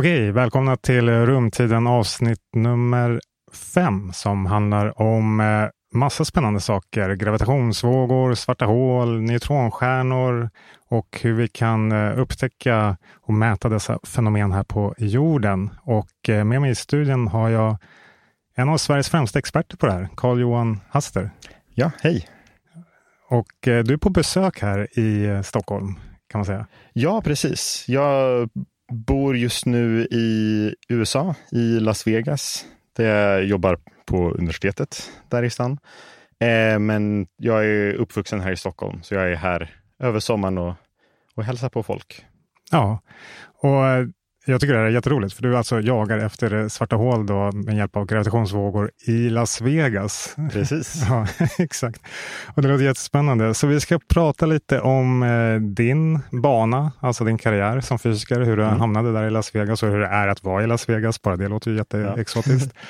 [0.00, 3.20] Okej, välkomna till Rumtiden avsnitt nummer
[3.74, 7.14] fem som handlar om eh, massa spännande saker.
[7.14, 10.50] Gravitationsvågor, svarta hål, neutronstjärnor
[10.88, 15.70] och hur vi kan eh, upptäcka och mäta dessa fenomen här på jorden.
[15.82, 17.76] Och eh, med mig i studion har jag
[18.54, 21.30] en av Sveriges främsta experter på det här, Carl-Johan Haster.
[21.74, 22.28] Ja, hej.
[23.28, 25.94] Och du är på besök här i Stockholm,
[26.30, 26.66] kan man säga.
[26.92, 27.84] Ja, precis.
[27.88, 28.48] Jag
[28.90, 35.50] bor just nu i USA, i Las Vegas, där jag jobbar på universitetet där i
[35.50, 35.78] stan.
[36.40, 40.74] Eh, men jag är uppvuxen här i Stockholm, så jag är här över sommaren och,
[41.34, 42.24] och hälsar på folk.
[42.70, 43.00] Ja,
[43.62, 43.84] och
[44.46, 47.76] jag tycker det här är jätteroligt, för du alltså jagar efter svarta hål då med
[47.76, 50.36] hjälp av gravitationsvågor i Las Vegas.
[50.52, 51.02] Precis.
[51.08, 51.26] ja,
[51.58, 52.00] exakt.
[52.54, 53.54] Och det låter jättespännande.
[53.54, 58.56] Så vi ska prata lite om eh, din bana, alltså din karriär som fysiker, hur
[58.56, 58.80] du Mm.
[58.80, 61.22] hamnade där i Las Vegas och hur det är att vara i Las Vegas.
[61.22, 62.74] Bara det låter ju jätteexotiskt.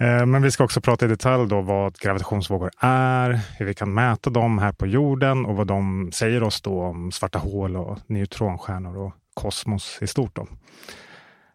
[0.00, 3.94] Eh, Men vi ska också prata i detalj då vad gravitationsvågor är, hur vi kan
[3.94, 7.98] mäta dem här på jorden och vad de säger oss då om svarta hål och
[8.06, 10.36] neutronstjärnor och kosmos i stort.
[10.36, 10.46] Då.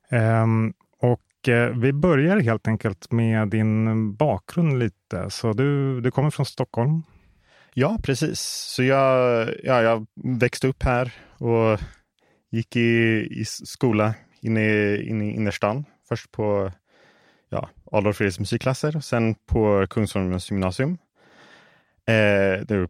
[0.10, 5.30] Ehm, och eh, vi börjar helt enkelt med din bakgrund lite.
[5.30, 7.04] Så du, du kommer från Stockholm.
[7.74, 8.40] Ja, precis.
[8.76, 11.80] Så jag, ja, jag växte upp här och
[12.52, 15.86] gick i, i skola inne, inne i innerstan.
[16.09, 16.72] Först på
[17.50, 20.98] ja, Adolf Fredriks musikklasser och sen på Kungsholmens gymnasium.
[22.06, 22.88] Eh, det är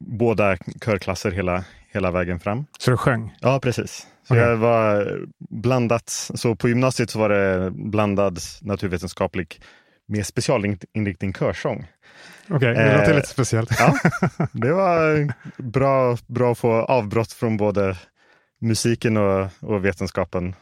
[0.00, 2.66] båda körklasser hela, hela vägen fram.
[2.78, 3.34] Så du sjöng?
[3.40, 4.06] Ja, precis.
[4.28, 4.44] Så Okej.
[4.44, 5.18] jag var
[5.50, 6.08] blandat.
[6.34, 9.60] Så på gymnasiet så var det blandad naturvetenskaplig
[10.08, 11.86] med specialinriktning körsång.
[12.50, 13.70] Okej, det Eh, låter lite speciellt.
[13.78, 13.94] Ja,
[14.52, 17.96] det var bra, bra att få avbrott från både
[18.60, 20.54] musiken och, och vetenskapen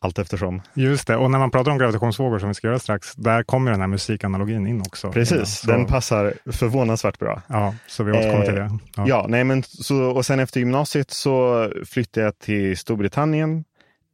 [0.00, 0.62] allt eftersom.
[0.74, 3.70] Just det, och när man pratar om gravitationsvågor som vi ska göra strax, där kommer
[3.70, 5.12] den här musikanalogin in också.
[5.12, 7.42] Precis, Så- den passar förvånansvärt bra.
[7.46, 8.70] Ja, så vi återkommer till det.
[8.96, 9.26] Ja, Ja.
[9.28, 13.64] nej, men så, och sen efter gymnasiet så flyttade jag till Storbritannien.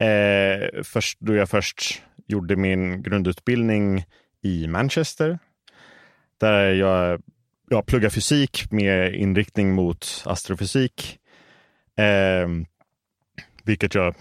[0.00, 4.04] Eh, först, då jag först gjorde min grundutbildning
[4.42, 5.38] i Manchester.
[6.40, 7.22] Där jag,
[7.70, 11.18] jag pluggar fysik med inriktning mot astrofysik.
[11.98, 12.48] Eh,
[13.64, 14.14] vilket jag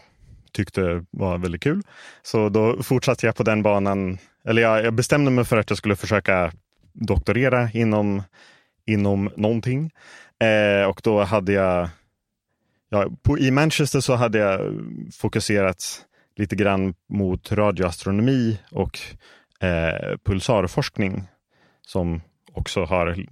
[0.53, 1.81] tyckte var väldigt kul.
[2.21, 4.17] Så då fortsatte jag på den banan.
[4.45, 6.51] Eller jag, jag bestämde mig för att jag skulle försöka
[6.93, 8.23] doktorera inom,
[8.85, 9.91] inom någonting.
[10.39, 11.89] Eh, och då hade jag,
[12.89, 14.61] ja, på, i Manchester så hade jag
[15.13, 16.05] fokuserat
[16.35, 18.99] lite grann mot radioastronomi och
[19.59, 21.23] eh, pulsarforskning
[21.87, 22.21] som
[22.53, 23.25] också har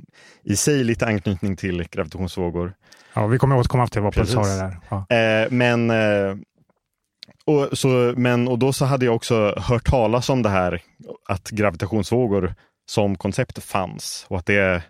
[0.43, 2.73] i sig lite anknytning till gravitationsvågor.
[3.13, 4.77] ja, vi kommer återkomma till vad pulsarer är.
[4.89, 5.15] Ja.
[5.15, 6.35] Eh, men, eh,
[7.46, 10.81] och, så, men, och då så hade jag också hört talas om det här
[11.29, 14.84] att gravitationsvågor som koncept fanns och att det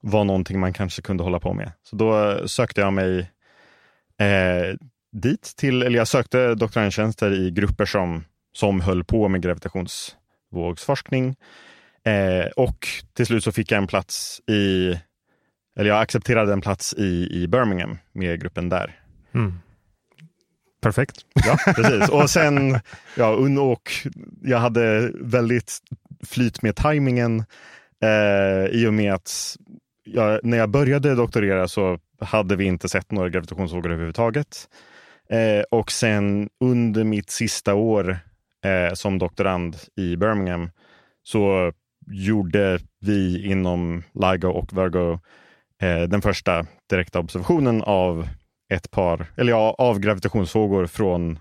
[0.00, 1.72] var någonting man kanske kunde hålla på med.
[1.82, 3.18] Så då sökte jag mig
[4.20, 4.76] eh,
[5.12, 11.36] dit till, eller jag sökte doktorandtjänster i grupper som, som höll på med gravitationsvågsforskning.
[12.04, 14.88] Eh, och till slut så fick jag en plats i,
[15.78, 19.00] eller jag accepterade en plats i, i Birmingham med gruppen där.
[19.34, 19.60] Mm.
[20.80, 21.16] Perfekt.
[21.46, 22.08] Ja, precis.
[22.08, 22.80] Och sen,
[23.16, 23.28] ja,
[23.60, 23.92] och
[24.42, 25.78] jag hade väldigt
[26.26, 27.44] flyt med tajmingen
[28.02, 29.56] eh, i och med att
[30.04, 34.68] jag, när jag började doktorera så hade vi inte sett några gravitationsvågor överhuvudtaget.
[35.30, 38.18] Eh, och sen under mitt sista år
[38.64, 40.70] eh, som doktorand i Birmingham
[41.22, 41.72] så
[42.10, 45.20] gjorde vi inom LIGO och Virgo
[45.82, 48.28] eh, den första direkta observationen av
[48.68, 51.38] ett par, eller ja, av gravitationsvågor från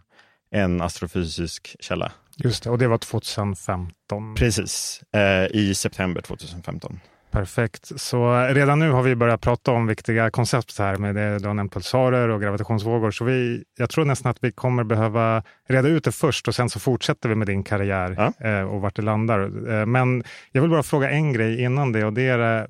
[0.52, 2.12] en astrofysisk källa.
[2.36, 4.36] Just det, och det var 2015.
[4.36, 7.00] Precis, eh, i september 2015.
[7.32, 7.92] Perfekt.
[8.02, 11.54] Så redan nu har vi börjat prata om viktiga koncept här med det du har
[11.54, 13.12] nämnt pulsarer och gravitationsvågor.
[13.12, 16.70] Så vi, jag tror nästan att vi kommer behöva reda ut det först och sen
[16.70, 18.48] så fortsätter vi med din karriär Ja.
[18.48, 19.70] eh, och vart det landar.
[19.80, 22.66] Eh, men jag vill bara fråga en grej innan det och det är eh,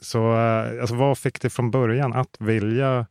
[0.00, 3.06] så, eh, alltså, vad fick dig från början att vilja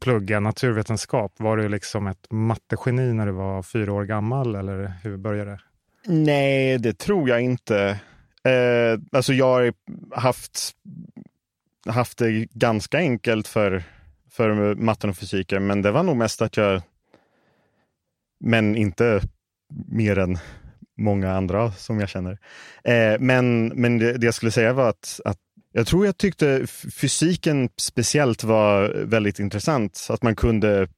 [0.00, 1.32] plugga naturvetenskap?
[1.36, 5.60] Var du liksom ett mattegeni när du var fyra år gammal eller hur började det?
[6.06, 8.00] Nej, det tror jag inte.
[8.44, 9.72] Eh, alltså jag har
[10.20, 10.72] haft,
[11.86, 13.82] haft det ganska enkelt för,
[14.30, 16.82] för matten och fysiken, men det var nog mest att jag,
[18.40, 19.20] men inte
[19.88, 20.38] mer än
[20.98, 22.38] många andra som jag känner.
[22.84, 25.38] Eh, men men det, det jag skulle säga var att, att
[25.78, 30.06] jag tror jag tyckte fysiken speciellt var väldigt intressant.
[30.10, 30.88] Att man kunde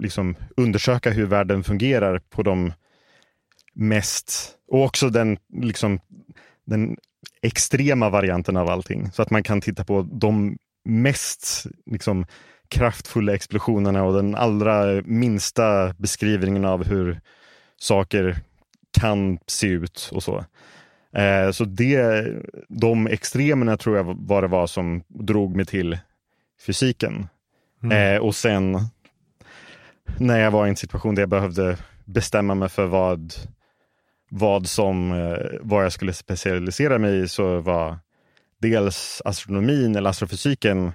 [0.00, 2.72] liksom undersöka hur världen fungerar på de
[3.74, 6.00] mest, och också den, liksom,
[6.66, 6.96] den
[7.42, 9.12] extrema varianten av allting.
[9.12, 12.26] Så att man kan titta på de mest liksom,
[12.68, 17.20] kraftfulla explosionerna och den allra minsta beskrivningen av hur
[17.80, 18.38] saker
[19.00, 20.44] kan se ut och så.
[21.14, 22.26] Eh, så det,
[22.68, 25.98] de extremerna tror jag var det var som drog mig till
[26.66, 27.26] fysiken.
[27.82, 28.16] Mm.
[28.16, 28.78] Eh, och sen
[30.18, 33.32] när jag var i en situation där jag behövde bestämma mig för vad,
[34.30, 37.98] vad, som, eh, vad jag skulle specialisera mig i så var
[38.60, 40.92] dels astronomin eller astrofysiken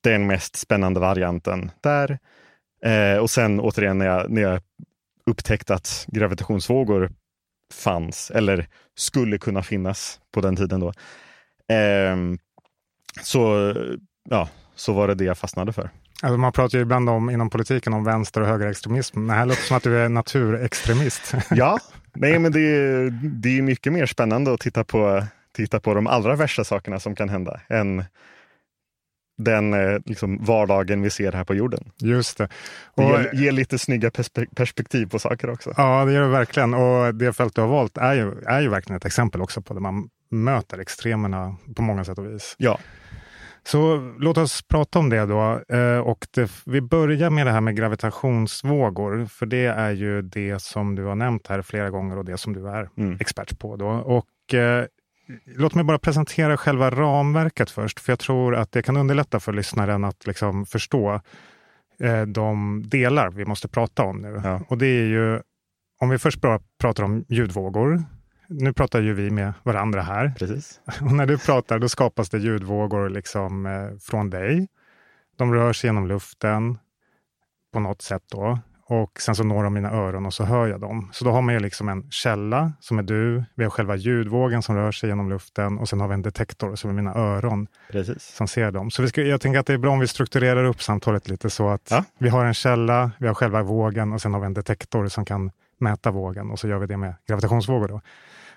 [0.00, 2.18] den mest spännande varianten där.
[2.84, 4.60] Eh, och sen återigen när jag, när jag
[5.26, 7.12] upptäckte att gravitationsvågor
[7.74, 8.66] fanns eller
[8.96, 10.88] skulle kunna finnas på den tiden då.
[11.74, 12.16] Eh,
[13.22, 13.74] så,
[14.30, 15.90] ja, så var det det jag fastnade för.
[16.22, 19.20] Alltså man pratar ju ibland om, inom politiken om vänster och högerextremism.
[19.20, 21.34] Men här låter det som att du är naturextremist.
[21.50, 21.78] ja,
[22.14, 25.24] nej, men det är, det är mycket mer spännande att titta på,
[25.56, 28.04] titta på de allra värsta sakerna som kan hända än
[29.38, 31.90] den eh, liksom, vardagen vi ser här på jorden.
[31.98, 32.48] Just det.
[32.94, 34.10] Och, det ger, ger, lite snygga
[34.56, 35.74] perspektiv på saker också.
[35.76, 36.74] Ja, det gör det verkligen.
[36.74, 39.74] Och det fält du har valt är ju, är ju verkligen ett exempel också på
[39.74, 42.54] där man möter extremerna på många sätt och vis.
[42.58, 42.78] Ja.
[43.64, 45.62] Så låt oss prata om det då.
[45.76, 50.62] Eh, och det, vi börjar med det här med gravitationsvågor, för det är ju det
[50.62, 53.16] som du har nämnt här flera gånger och det som du är mm.
[53.20, 53.76] expert på.
[53.76, 53.88] Då.
[53.88, 54.84] Och eh,
[55.44, 59.52] Låt mig bara presentera själva ramverket först, för jag tror att det kan underlätta för
[59.52, 61.20] lyssnaren att liksom förstå
[62.00, 64.40] eh, de delar vi måste prata om nu.
[64.44, 64.60] Ja.
[64.68, 65.40] Och det är ju,
[66.00, 68.02] om vi först bara pratar om ljudvågor.
[68.48, 70.32] Nu pratar ju vi med varandra här.
[70.38, 70.80] Precis.
[71.00, 74.68] Och när du pratar, då skapas det ljudvågor liksom, eh, från dig.
[75.36, 76.78] De rör sig genom luften
[77.72, 78.58] på något sätt då
[78.90, 81.08] och sen så når de mina öron och så hör jag dem.
[81.12, 84.62] Så då har man ju liksom en källa som är du, vi har själva ljudvågen
[84.62, 87.66] som rör sig genom luften och sen har vi en detektor som är mina öron
[87.90, 88.22] Precis.
[88.22, 88.90] som ser dem.
[88.90, 91.50] Så vi ska, jag tänker att det är bra om vi strukturerar upp samtalet lite
[91.50, 92.04] så att ja.
[92.18, 95.24] vi har en källa, vi har själva vågen och sen har vi en detektor som
[95.24, 97.88] kan mäta vågen och så gör vi det med gravitationsvågor.
[97.88, 98.00] Då.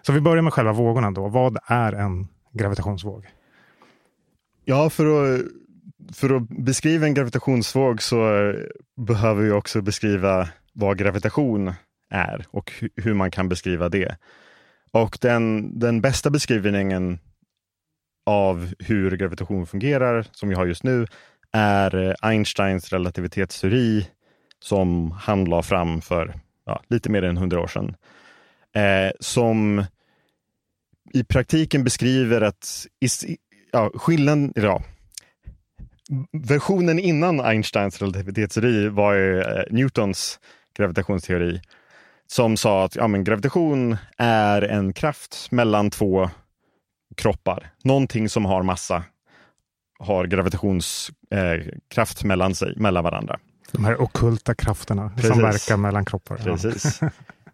[0.01, 1.27] Så vi börjar med själva vågorna då.
[1.27, 3.27] Vad är en gravitationsvåg?
[4.65, 5.41] Ja, för att
[6.13, 8.53] för att beskriva en gravitationsvåg så
[8.97, 11.73] behöver vi också beskriva vad gravitation
[12.09, 14.17] är och hur man kan beskriva det.
[14.91, 17.19] Och den, den bästa beskrivningen
[18.25, 21.07] av hur gravitation fungerar, som vi har just nu,
[21.51, 24.07] är eh, Einsteins relativitetsteori
[24.59, 26.33] som han la fram för
[26.65, 27.95] ja, lite mer än hundra år sedan.
[28.75, 29.85] Eh, som
[31.13, 32.87] i praktiken beskriver att
[33.71, 34.83] ja, skillnaden, ja,
[36.31, 40.39] versionen innan Einsteins relativitetsteori var ju eh, Newtons
[40.77, 41.61] gravitationsteori
[42.27, 46.29] som sa att ja, men gravitation är en kraft mellan två
[47.17, 47.71] kroppar.
[47.83, 49.03] Någonting som har massa
[49.99, 53.39] har gravitationskraft eh, mellan sig, mellan varandra.
[53.71, 55.31] De här okulta krafterna Precis.
[55.31, 56.37] som verkar mellan kroppar.
[56.37, 56.99] Precis.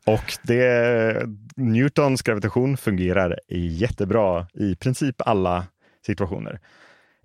[0.06, 5.68] Och det, Newtons gravitation fungerar jättebra i princip alla
[6.06, 6.59] situationer.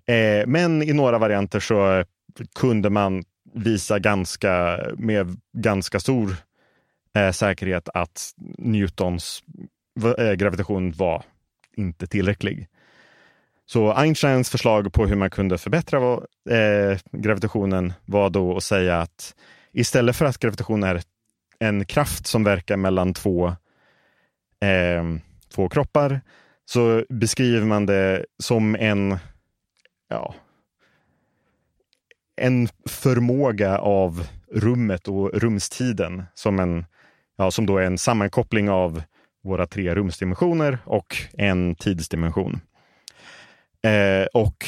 [0.07, 2.03] Eh, men i några varianter så
[2.59, 3.23] kunde man
[3.53, 6.35] visa ganska, med ganska stor
[7.15, 9.43] eh, säkerhet att Newtons
[10.17, 11.23] eh, gravitation var
[11.75, 12.67] inte tillräcklig.
[13.65, 15.99] Så Einsteins förslag på hur man kunde förbättra
[16.49, 19.35] eh, gravitationen var då att säga att
[19.71, 21.01] istället för att gravitation är
[21.59, 23.47] en kraft som verkar mellan två,
[24.61, 25.03] eh,
[25.55, 26.21] två kroppar
[26.65, 29.17] så beskriver man det som en
[30.09, 30.35] ja,
[32.35, 36.85] en förmåga av rummet och rumstiden som, en,
[37.37, 39.03] ja, som då är en sammankoppling av
[39.43, 42.61] våra tre rumsdimensioner och en tidsdimension.
[43.83, 44.65] Eh, och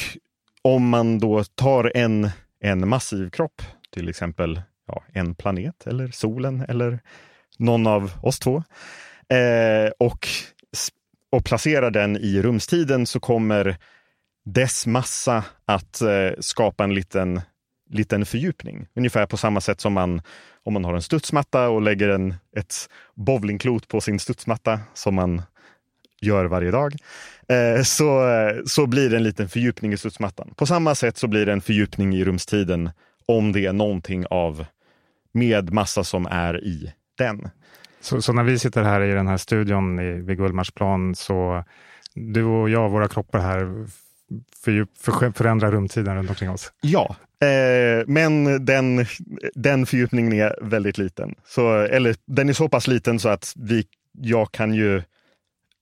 [0.62, 6.64] om man då tar en, en massiv kropp, till exempel ja, en planet eller solen
[6.68, 6.98] eller
[7.58, 8.62] någon av oss två,
[9.28, 10.28] eh, och,
[11.30, 13.76] och placerar den i rumstiden så kommer
[14.46, 17.40] dess massa att eh, skapa en liten,
[17.90, 18.86] liten fördjupning.
[18.94, 20.22] Ungefär på samma sätt som man
[20.64, 22.74] om man har en studsmatta och lägger en, ett
[23.14, 25.42] bowlingklot på sin studsmatta som man
[26.20, 26.94] gör varje dag,
[27.48, 30.54] eh, så, eh, så blir det en liten fördjupning i studsmattan.
[30.56, 32.90] På samma sätt så blir det en fördjupning i rumstiden
[33.26, 34.64] om det är någonting av
[35.32, 37.48] med massa som är i den.
[38.00, 41.64] Så, så när vi sitter här i den här studion i, vid Gullmarsplan så
[42.14, 43.86] du och jag, våra kroppar här
[44.64, 46.72] för, förändra rumtiden runt omkring oss.
[46.80, 49.06] Ja, eh, men den,
[49.54, 51.34] den fördjupningen är väldigt liten.
[51.44, 55.02] Så, eller den är så pass liten så att vi, jag kan ju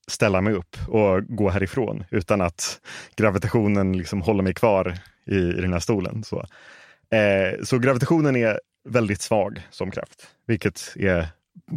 [0.08, 2.80] ställa mig upp och gå härifrån utan att
[3.16, 6.24] gravitationen liksom håller mig kvar i, i den här stolen.
[6.24, 6.46] Så,
[7.16, 11.26] eh, så gravitationen är väldigt svag som kraft, vilket är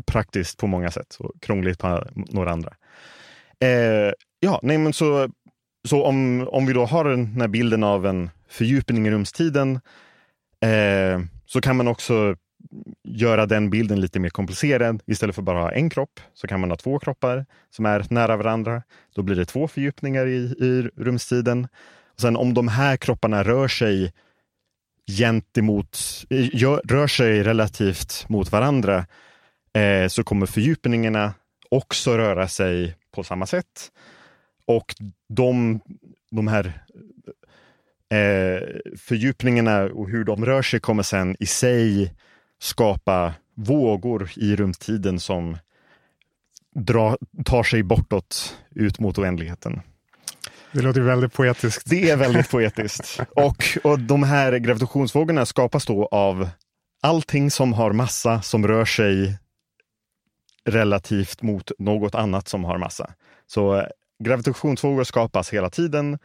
[0.06, 2.74] praktiskt på många sätt och krångligt på några andra.
[3.60, 5.30] Eh, ja, nej men så,
[5.88, 9.80] så om, om vi då har den här bilden av en fördjupning i rumstiden
[10.62, 12.36] eh, så kan man också
[13.04, 15.02] göra den bilden lite mer komplicerad.
[15.06, 18.38] Istället för bara ha en kropp så kan man ha två kroppar som är nära
[18.38, 18.84] varandra.
[19.16, 21.68] Då blir det två fördjupningar i, i rumstiden.
[22.14, 24.14] Och sen om de här kropparna rör sig
[25.18, 25.98] gentemot,
[26.90, 29.06] rör sig relativt mot varandra
[29.74, 31.34] eh, så kommer fördjupningarna
[31.72, 33.92] också röra sig på samma sätt.
[34.68, 34.96] Och
[35.30, 35.80] de,
[36.32, 36.84] de här
[38.10, 42.14] eh, fördjupningarna och hur de rör sig kommer sen i sig
[42.60, 45.58] skapa vågor i rumtiden som
[46.76, 49.82] dra, tar sig bortåt ut mot oändligheten.
[50.72, 51.90] Det låter väldigt poetiskt.
[51.90, 53.20] Det är väldigt poetiskt.
[53.36, 56.50] Och, och de här gravitationsvågorna skapas då av
[57.02, 59.38] allting som har massa som rör sig
[60.66, 63.14] relativt mot något annat som har massa.
[63.48, 63.88] Så
[64.24, 66.20] gravitationsvågor skapas hela tiden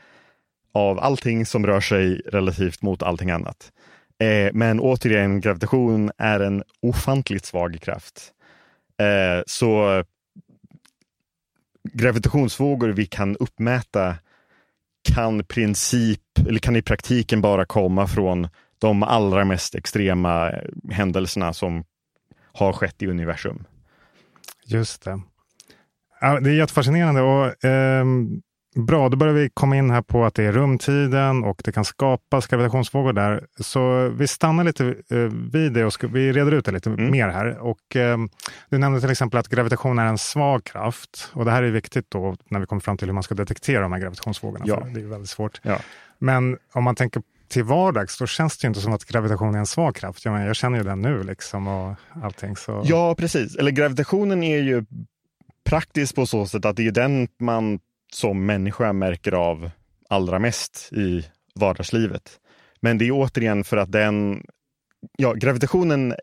[0.74, 3.72] av allting som rör sig relativt mot allting annat.
[4.18, 8.32] Eh, men återigen, gravitation är en ofantligt svag kraft.
[9.00, 10.04] Eh, så
[11.92, 14.16] gravitationsvågor vi kan uppmäta
[15.14, 20.52] kan, princip, eller kan i praktiken bara komma från de allra mest extrema
[20.90, 21.84] händelserna som
[22.52, 23.64] har skett i universum.
[24.64, 25.20] Just det.
[26.22, 28.04] Ja, det är jättefascinerande och eh,
[28.76, 31.84] bra, då börjar vi komma in här på att det är rumtiden och det kan
[31.84, 33.46] skapas gravitationsvågor där.
[33.60, 35.18] Så vi stannar lite eh,
[35.52, 37.10] vid det och ska, vi reder ut det lite mm.
[37.10, 37.58] mer här.
[37.58, 38.18] Och, eh,
[38.70, 42.10] du nämnde till exempel att gravitation är en svag kraft och det här är viktigt
[42.10, 44.64] då när vi kommer fram till hur man ska detektera de här gravitationsvågorna.
[44.68, 44.86] Ja.
[44.94, 45.60] det är väldigt svårt.
[45.62, 45.78] Ja.
[46.18, 49.58] Men om man tänker till vardags, då känns det ju inte som att gravitation är
[49.58, 50.24] en svag kraft.
[50.24, 52.56] Jag, menar, jag känner ju den nu liksom och allting.
[52.56, 52.82] Så...
[52.84, 53.56] Ja, precis.
[53.56, 54.84] Eller gravitationen är ju
[55.64, 57.80] praktiskt på så sätt att det är den man
[58.12, 59.70] som människa märker av
[60.08, 62.38] allra mest i vardagslivet.
[62.80, 64.46] Men det är återigen för att den,
[65.18, 66.14] ja, gravitationen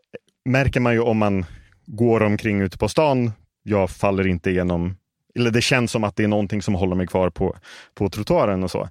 [0.44, 1.44] märker man ju om man
[1.86, 3.32] går omkring ute på stan.
[3.62, 4.96] Jag faller inte igenom,
[5.34, 7.56] eller det känns som att det är någonting som håller mig kvar på,
[7.94, 8.88] på trottoaren och så.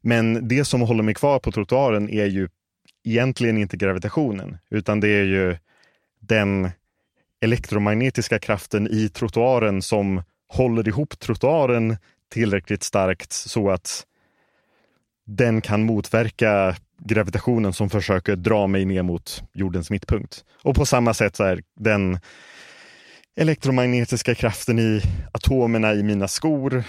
[0.00, 2.48] Men det som håller mig kvar på trottoaren är ju
[3.04, 5.56] egentligen inte gravitationen, utan det är ju
[6.20, 6.70] den
[7.42, 11.96] elektromagnetiska kraften i trottoaren som håller ihop trottoaren
[12.30, 14.06] tillräckligt starkt så att
[15.26, 20.44] den kan motverka gravitationen som försöker dra mig ner mot jordens mittpunkt.
[20.62, 22.18] Och på samma sätt så är den
[23.36, 26.84] elektromagnetiska kraften i atomerna i mina skor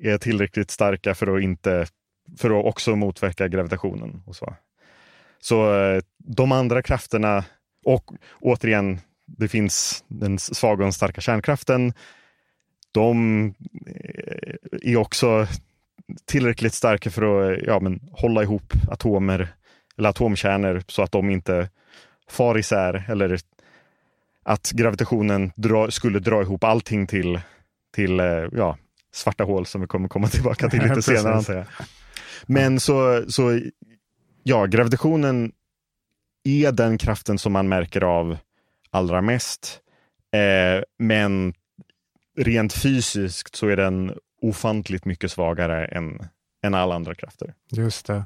[0.00, 1.86] är tillräckligt starka för att inte
[2.38, 4.22] för att också motverka gravitationen.
[4.26, 4.54] och Så
[5.40, 7.44] Så eh, de andra krafterna
[7.84, 11.92] och återigen, det finns den svaga och den starka kärnkraften.
[12.92, 13.46] De
[13.86, 15.46] eh, är också
[16.24, 19.48] tillräckligt starka för att ja, men, hålla ihop atomer
[19.98, 21.68] eller atomkärnor så att de inte
[22.30, 23.38] far isär eller
[24.42, 27.40] att gravitationen dra, skulle dra ihop allting till,
[27.94, 28.78] till eh, ja,
[29.12, 31.64] svarta hål som vi kommer komma tillbaka till lite senare antar jag.
[32.46, 33.60] Men så, så
[34.42, 35.52] ja, gravitationen
[36.44, 38.36] är den kraften som man märker av
[38.90, 39.80] allra mest.
[40.32, 41.54] Eh, men
[42.38, 46.28] rent fysiskt så är den ofantligt mycket svagare än,
[46.64, 47.54] än alla andra krafter.
[47.70, 48.24] Just det.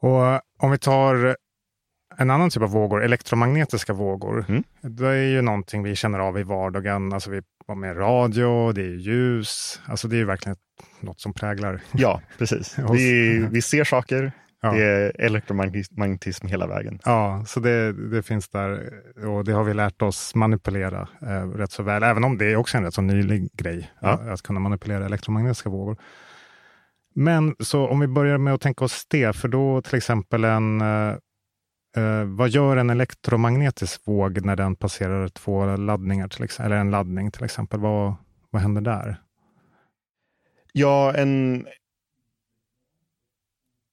[0.00, 1.36] Och om vi tar
[2.18, 4.44] en annan typ av vågor, elektromagnetiska vågor.
[4.48, 4.64] Mm.
[4.80, 7.12] Det är ju någonting vi känner av i vardagen.
[7.12, 7.42] Alltså vi
[7.76, 9.80] med radio, det är ljus.
[9.86, 10.56] Alltså det är verkligen
[11.00, 11.80] något som präglar.
[11.92, 12.78] Ja, precis.
[12.92, 14.32] Vi, vi ser saker.
[14.62, 14.72] Ja.
[14.72, 16.98] Det är elektromagnetism hela vägen.
[17.04, 18.92] Ja, så det, det finns där
[19.26, 22.02] och det har vi lärt oss manipulera eh, rätt så väl.
[22.02, 24.08] Även om det är också en rätt så nylig grej ja.
[24.08, 25.96] att kunna manipulera elektromagnetiska vågor.
[27.14, 30.80] Men så om vi börjar med att tänka oss det, för då till exempel en
[30.80, 31.16] eh,
[31.96, 37.30] Eh, vad gör en elektromagnetisk våg när den passerar två laddningar, till eller en laddning
[37.30, 37.80] till exempel?
[37.80, 38.14] Vad,
[38.50, 39.16] vad händer där?
[40.72, 41.66] Ja, en,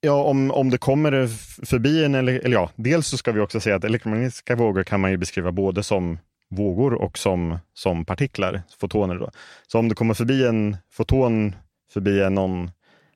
[0.01, 1.27] Ja, om, om det kommer
[1.65, 4.99] förbi en, eller, eller ja, dels så ska vi också säga att elektromagnetiska vågor kan
[4.99, 9.15] man ju beskriva både som vågor och som, som partiklar, fotoner.
[9.15, 9.31] Då.
[9.67, 11.55] Så om det kommer förbi en foton
[11.93, 12.71] förbi någon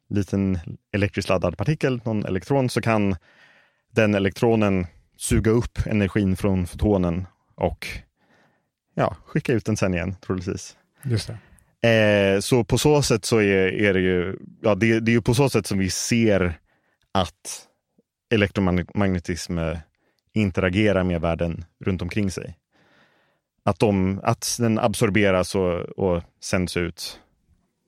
[0.10, 0.60] liten
[0.94, 3.16] elektriskt laddad partikel, någon elektron, så kan
[3.92, 4.88] den elektronen
[5.18, 7.88] suga upp energin från fotonen och
[8.96, 10.78] ja, skicka ut den sen igen troligtvis.
[11.04, 11.38] Just det.
[11.90, 15.22] Eh, så på så sätt så är, är det ju, ja det, det är ju
[15.22, 16.60] på så sätt som vi ser
[17.14, 17.68] att
[18.34, 19.60] elektromagnetism
[20.34, 22.58] interagerar med världen runt omkring sig.
[23.64, 27.20] Att, de, att den absorberas och, och sänds ut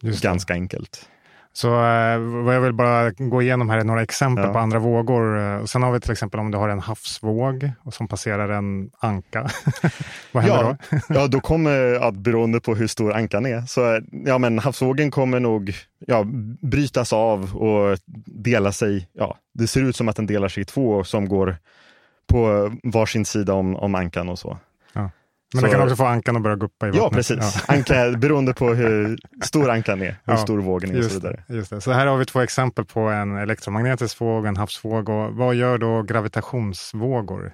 [0.02, 1.10] ganska enkelt.
[1.58, 4.54] Så eh, vad jag vill bara gå igenom här är några exempel ja.
[4.54, 5.66] på andra vågor.
[5.66, 9.50] Sen har vi till exempel om du har en havsvåg och som passerar en anka.
[10.32, 11.00] vad händer ja, då?
[11.10, 15.40] ja, då kommer, ja, beroende på hur stor ankan är, så ja, men havsvågen kommer
[15.40, 16.24] nog ja,
[16.62, 19.10] brytas av och dela sig.
[19.14, 21.58] Ja, det ser ut som att den delar sig i två som går
[22.28, 24.58] på varsin sida om, om ankan och så.
[25.54, 27.04] Men så, det kan också få ankan att börja guppa i vattnet.
[27.04, 27.64] Ja, precis.
[27.68, 27.76] Ja.
[27.76, 31.44] Anka, beroende på hur stor ankan är, hur ja, stor vågen är och så vidare.
[31.48, 31.82] Just det.
[31.82, 35.10] Så här har vi två exempel på en elektromagnetisk våg och en havsvåg.
[35.10, 37.54] Och vad gör då gravitationsvågor?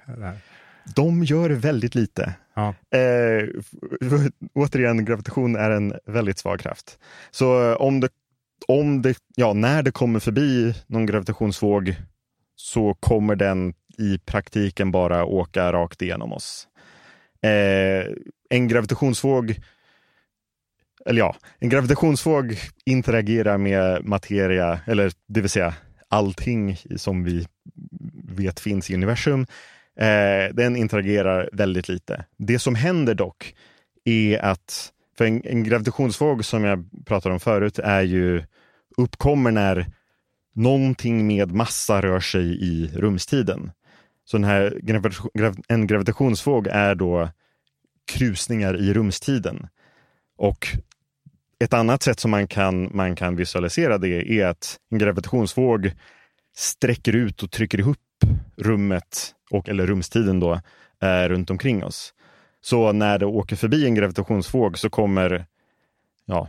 [0.94, 2.34] De gör väldigt lite.
[2.54, 2.74] Ja.
[2.98, 3.48] Eh,
[4.54, 6.98] återigen, gravitation är en väldigt svag kraft.
[7.30, 8.08] Så om det,
[8.68, 11.94] om det, ja, när det kommer förbi någon gravitationsvåg
[12.56, 16.68] så kommer den i praktiken bara åka rakt igenom oss.
[17.42, 18.06] Eh,
[18.50, 19.56] en gravitationsvåg
[21.06, 25.74] eller ja, en gravitationsvåg interagerar med materia, eller det vill säga
[26.08, 27.46] allting som vi
[28.24, 29.46] vet finns i universum.
[29.98, 32.24] Eh, den interagerar väldigt lite.
[32.38, 33.54] Det som händer dock
[34.04, 38.44] är att, för en, en, gravitationsvåg som jag pratade om förut är ju
[38.96, 39.86] uppkommer när
[40.54, 43.70] någonting med massa rör sig i rumstiden.
[44.32, 44.80] Så den här
[45.68, 47.28] en gravitationsvåg är då
[48.12, 49.68] krusningar i rumstiden.
[50.36, 50.68] Och
[51.64, 55.92] ett annat sätt som man kan, man kan visualisera det är att en gravitationsvåg
[56.56, 57.98] sträcker ut och trycker ihop
[58.56, 60.60] rummet, och, eller rumstiden då,
[61.02, 62.14] eh, runt omkring oss.
[62.60, 65.46] Så när det åker förbi en gravitationsvåg så kommer
[66.24, 66.48] ja,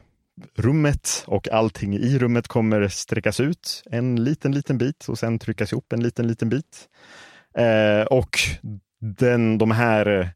[0.56, 5.72] rummet och allting i rummet kommer sträckas ut en liten, liten bit och sen tryckas
[5.72, 6.90] ihop en liten, liten bit.
[7.56, 8.40] Eh, och
[9.00, 10.30] den, de här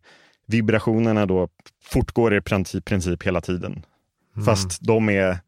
[0.45, 1.49] vibrationerna då
[1.83, 3.85] fortgår i princip, princip hela tiden.
[4.35, 4.45] Mm.
[4.45, 5.39] Fast de är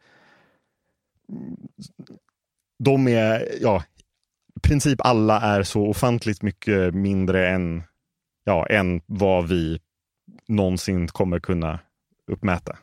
[2.84, 3.84] de är, ja,
[4.56, 7.84] i princip alla är så ofantligt mycket mindre än,
[8.44, 9.80] ja, än vad vi
[10.48, 11.80] någonsin kommer kunna
[12.28, 12.78] uppmäta.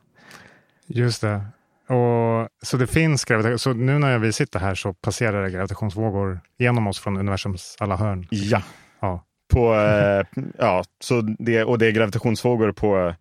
[0.86, 1.46] Just det.
[1.88, 6.40] Och, så det finns gravitation, så nu när vi sitter här så passerar det gravitationsvågor
[6.58, 8.26] genom oss från universums alla hörn?
[8.30, 8.62] Ja.
[9.00, 9.24] ja.
[9.48, 10.26] På, eh,
[10.58, 13.14] ja, så det, och det är gravitationsvågor på,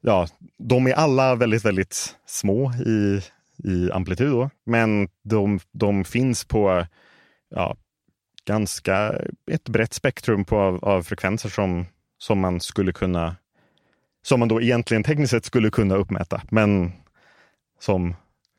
[0.00, 0.26] ja,
[0.58, 3.22] de är alla väldigt, väldigt små i,
[3.64, 6.86] i amplitud då, men de, de finns på
[7.50, 7.76] ja,
[8.44, 9.14] ganska
[9.50, 11.86] ett brett spektrum på, av, av frekvenser som,
[12.18, 13.36] som man skulle kunna
[14.22, 16.92] som man då egentligen tekniskt sett skulle kunna uppmäta, men
[17.80, 18.14] som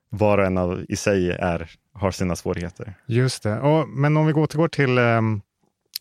[0.10, 2.94] var och en av i sig är, har sina svårigheter.
[3.06, 3.60] Just det.
[3.60, 5.42] Och, men om vi återgår till um,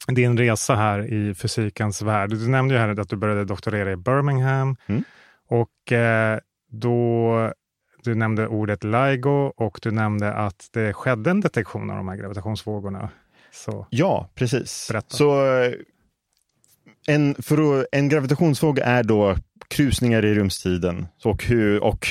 [0.06, 2.30] din resa här i fysikens värld.
[2.30, 5.04] Du nämnde ju här att du började doktorera i Birmingham mm.
[5.48, 6.38] och eh,
[6.70, 7.52] då
[8.02, 12.16] du nämnde ordet LIGO och du nämnde att det skedde en detektion av de här
[12.16, 13.10] gravitationsvågorna.
[13.52, 14.88] Så, ja, precis.
[14.90, 15.16] Berätta.
[15.16, 15.72] Så eh,
[17.06, 19.36] en, för en gravitationsvåg är då
[19.68, 22.08] krusningar i rumstiden och, hur, och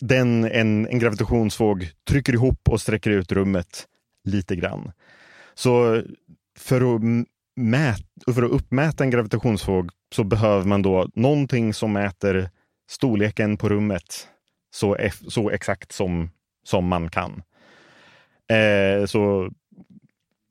[0.00, 3.86] den, en, en gravitationsvåg trycker ihop och sträcker ut rummet
[4.24, 4.92] lite grann.
[5.54, 6.02] Så
[6.58, 7.02] för att,
[7.56, 8.02] mät,
[8.34, 12.50] för att uppmäta en gravitationsvåg så behöver man då någonting som mäter
[12.90, 14.28] storleken på rummet
[14.70, 14.96] så,
[15.28, 16.30] så exakt som,
[16.64, 17.42] som man kan.
[18.50, 19.50] Eh, så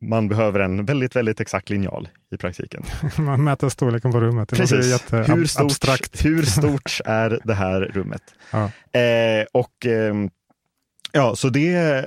[0.02, 2.84] man behöver en väldigt, väldigt exakt linjal i praktiken.
[3.18, 4.50] man mäter storleken på rummet.
[4.50, 5.12] Det Precis.
[5.12, 6.26] Hur stort, abstrakt.
[6.26, 8.24] hur stort är det här rummet?
[8.52, 8.72] Ja.
[9.00, 10.16] Eh, och eh,
[11.12, 12.06] ja, så det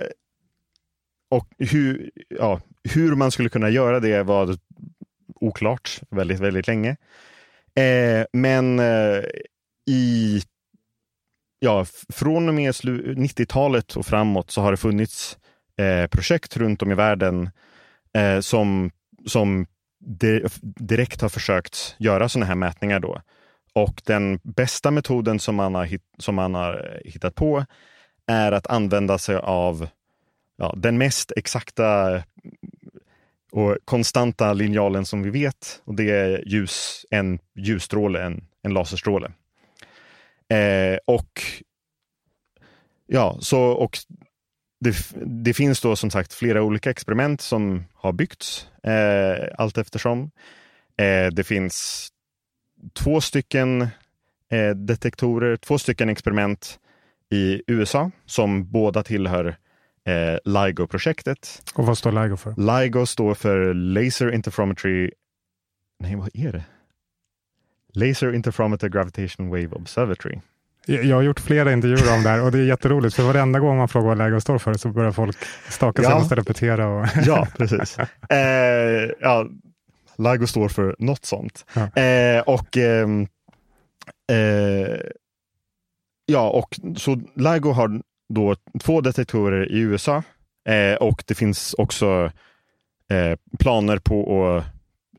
[1.31, 4.57] och hur, ja, hur man skulle kunna göra det var
[5.35, 6.97] oklart väldigt, väldigt länge.
[7.75, 9.23] Eh, men eh,
[9.87, 10.43] i
[11.59, 15.39] ja, från och med 90-talet och framåt så har det funnits
[15.77, 17.51] eh, projekt runt om i världen
[18.15, 18.91] eh, som,
[19.27, 19.67] som
[20.61, 23.01] direkt har försökt göra sådana här mätningar.
[23.01, 23.23] Då.
[23.73, 27.65] Och den bästa metoden som man har, hit, som man har hittat på
[28.27, 29.89] är att använda sig av
[30.57, 32.23] ja, den mest exakta
[33.53, 39.33] och konstanta linjalen som vi vet och det är ljus, en ljusstråle, en, en laserstråle.
[40.49, 41.43] Eh, och
[43.07, 43.99] ja, så och
[44.81, 50.31] det, det, finns då som sagt flera olika experiment som har byggts eh, allt eftersom.
[50.97, 52.09] Eh, det finns
[52.93, 53.83] två stycken
[54.51, 56.79] eh, detektorer, två stycken experiment
[57.31, 59.57] i USA som båda tillhör
[60.05, 61.63] eh, LIGO-projektet.
[61.75, 62.83] Och vad står LIGO för?
[62.83, 65.11] LIGO står för Laser Interferometry...
[65.99, 66.65] Nej, vad är det?
[67.95, 70.41] Laser Interferometer Gravitation Wave Observatory.
[70.91, 73.77] Jag har gjort flera intervjuer om det här och det är jätteroligt för varenda gång
[73.77, 75.37] man frågar vad LIGO står för så börjar folk
[75.69, 76.25] staka sig ja.
[76.25, 76.89] och repetera.
[76.89, 77.99] Och ja, precis.
[78.29, 79.47] Eh, ja,
[80.19, 81.65] LIGO står för något sånt.
[81.75, 82.03] Ja.
[82.03, 83.27] Eh, och ehm,
[84.33, 85.01] eh,
[86.31, 90.23] Ja, och så LIGO har då två detektorer i USA
[90.69, 92.31] eh, och det finns också
[93.11, 94.65] eh, planer på att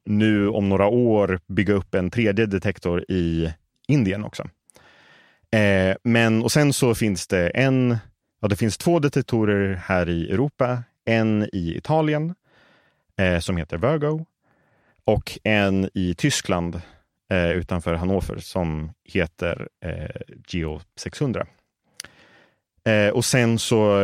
[0.06, 3.54] nu om några år bygga upp en tredje detektor i
[3.88, 4.48] Indien också.
[5.56, 7.98] Eh, men och sen så finns det en,
[8.42, 12.36] ja det finns två detektorer här i Europa, en i Italien
[13.18, 14.26] eh, som heter Virgo
[15.06, 16.82] och en i Tyskland
[17.32, 21.48] eh, utanför Hannover som heter eh, Geo 600.
[22.86, 24.04] Eh, och sen så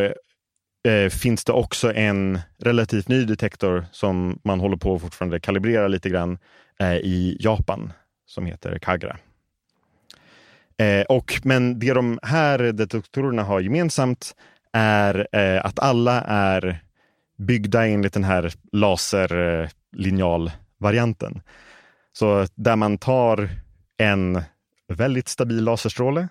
[0.88, 5.88] eh, finns det också en relativt ny detektor som man håller på att fortfarande kalibrera
[5.88, 6.38] lite grann
[6.80, 7.94] eh, i Japan
[8.26, 9.18] som heter Kagra.
[10.78, 14.36] Eh, och, men det de här detektorerna har gemensamt
[14.74, 16.80] är eh, att alla är
[17.38, 21.42] byggda enligt den här laserlinjalvarianten.
[22.14, 23.50] Så där man tar
[23.98, 24.42] en
[24.94, 26.28] väldigt stabil laserstråle,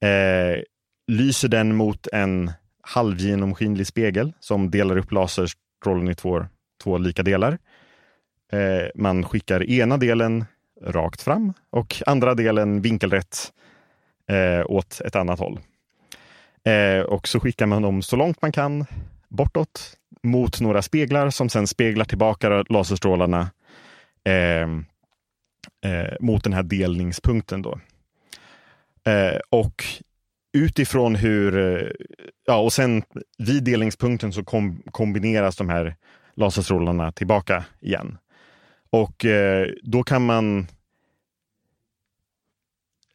[0.00, 0.62] eh,
[1.06, 6.46] lyser den mot en halvgenomskinlig spegel som delar upp laserstrålen i två,
[6.82, 7.58] två lika delar.
[8.52, 10.44] Eh, man skickar ena delen
[10.82, 13.52] rakt fram och andra delen vinkelrätt
[14.30, 15.60] eh, åt ett annat håll.
[16.64, 18.86] Eh, och så skickar man dem så långt man kan
[19.28, 23.50] bortåt mot några speglar som sedan speglar tillbaka laserstrålarna
[24.24, 24.68] eh,
[25.92, 27.62] eh, mot den här delningspunkten.
[27.62, 27.80] Då.
[29.10, 29.84] Eh, och
[30.52, 31.90] utifrån hur, eh,
[32.46, 33.02] ja och sen
[33.38, 35.96] vid delningspunkten så kom, kombineras de här
[36.34, 38.18] laserstrålarna tillbaka igen.
[38.90, 40.66] Och eh, då kan man,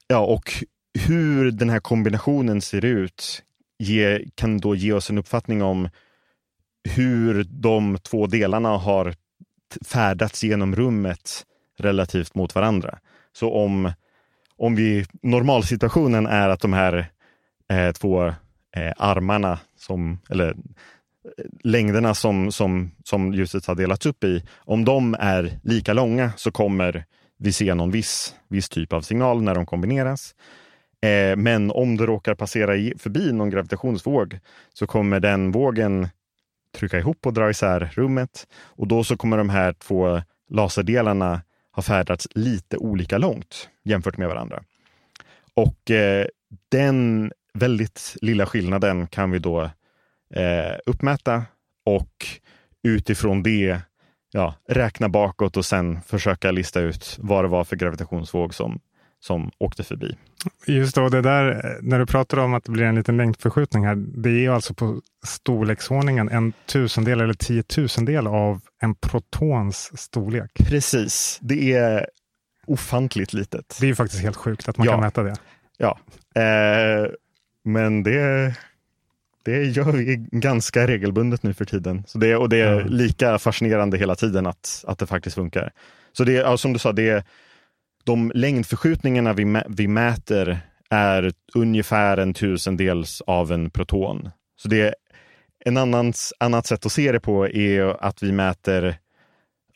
[0.07, 3.43] ja och hur den här kombinationen ser ut
[3.79, 5.89] ge, kan då ge oss en uppfattning om
[6.83, 9.15] hur de två delarna har
[9.85, 11.45] färdats genom rummet
[11.77, 12.99] relativt mot varandra.
[13.33, 13.91] Så om,
[14.57, 17.11] om vi, normalsituationen är att de här
[17.69, 18.27] eh, två
[18.75, 24.85] eh, armarna, som, eller eh, längderna som, som, som ljuset har delats upp i, om
[24.85, 27.05] de är lika långa så kommer
[27.37, 30.35] vi se någon viss, viss typ av signal när de kombineras.
[31.01, 34.39] Eh, men om det råkar passera i, förbi någon gravitationsvåg
[34.73, 36.07] så kommer den vågen
[36.77, 41.83] trycka ihop och dra isär rummet och då så kommer de här två laserdelarna ha
[41.83, 44.63] färdats lite olika långt jämfört med varandra.
[45.53, 46.25] Och eh,
[46.69, 49.61] den väldigt lilla skillnaden kan vi då
[50.35, 51.45] eh, uppmäta
[51.85, 52.25] och
[52.83, 53.81] utifrån det
[54.31, 58.79] ja, räkna bakåt och sen försöka lista ut vad det var för gravitationsvåg som,
[59.19, 60.15] som åkte förbi.
[60.67, 63.95] Just då, det där, när du pratar om att det blir en liten längdförskjutning här,
[63.95, 70.51] det är alltså på storleksordningen en tusendel eller tiotusendel av en protons storlek.
[70.53, 72.07] Precis, det är
[72.67, 73.77] ofantligt litet.
[73.81, 74.93] Det är faktiskt helt sjukt att man ja.
[74.93, 75.35] kan mäta det.
[75.77, 75.99] Ja,
[76.35, 77.11] eh,
[77.63, 78.53] men det,
[79.43, 82.03] det gör vi ganska regelbundet nu för tiden.
[82.07, 85.71] Så det, och det är lika fascinerande hela tiden att, att det faktiskt funkar.
[86.13, 87.23] Så det är, som du sa, det är
[88.03, 90.59] de längdförskjutningarna vi, vi mäter
[90.89, 94.29] är ungefär en tusendels av en proton.
[94.55, 94.95] Så det är
[95.65, 98.95] en annans, annat sätt att se det på är att vi mäter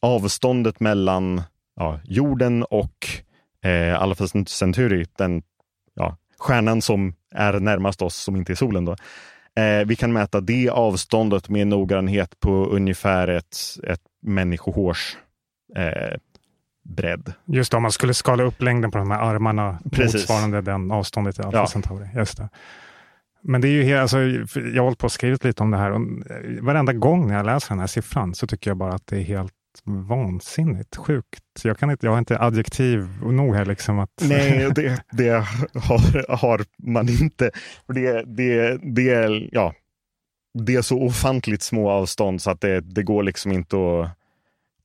[0.02, 1.42] avståndet mellan
[1.76, 3.08] ja, jorden och
[3.64, 5.44] eh, Alpha Centauri, den
[5.94, 8.86] ja, stjärnan som är närmast oss, som inte är solen.
[8.86, 8.96] Då.
[9.62, 15.18] Eh, vi kan mäta det avståndet med noggrannhet på ungefär ett, ett människohårs
[15.76, 16.18] eh,
[16.84, 17.34] bredd.
[17.46, 20.14] Just det, om man skulle skala upp längden på de här armarna Precis.
[20.14, 21.68] motsvarande den avståndet till Alpha ja.
[21.68, 22.08] Centauri.
[22.16, 22.50] Just det.
[23.42, 25.92] Men det är ju alltså, jag har hållit på och skrivit lite om det här
[25.92, 26.02] och
[26.62, 29.24] varenda gång när jag läser den här siffran så tycker jag bara att det är
[29.24, 31.44] helt vansinnigt sjukt.
[31.64, 33.66] Jag, kan inte, jag har inte adjektiv nog här.
[33.66, 34.10] Liksom att...
[34.22, 35.30] Nej, det, det
[35.74, 37.52] har, har, man inte.
[37.88, 39.74] Det, det, det, är, ja,
[40.54, 44.08] det är så ofantligt små avstånd så att det, det går liksom inte att,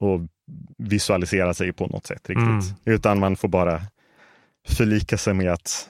[0.03, 0.31] att
[0.79, 2.47] visualisera sig på något sätt riktigt.
[2.47, 2.63] Mm.
[2.85, 3.83] Utan man får bara
[4.69, 5.89] förlika sig med att,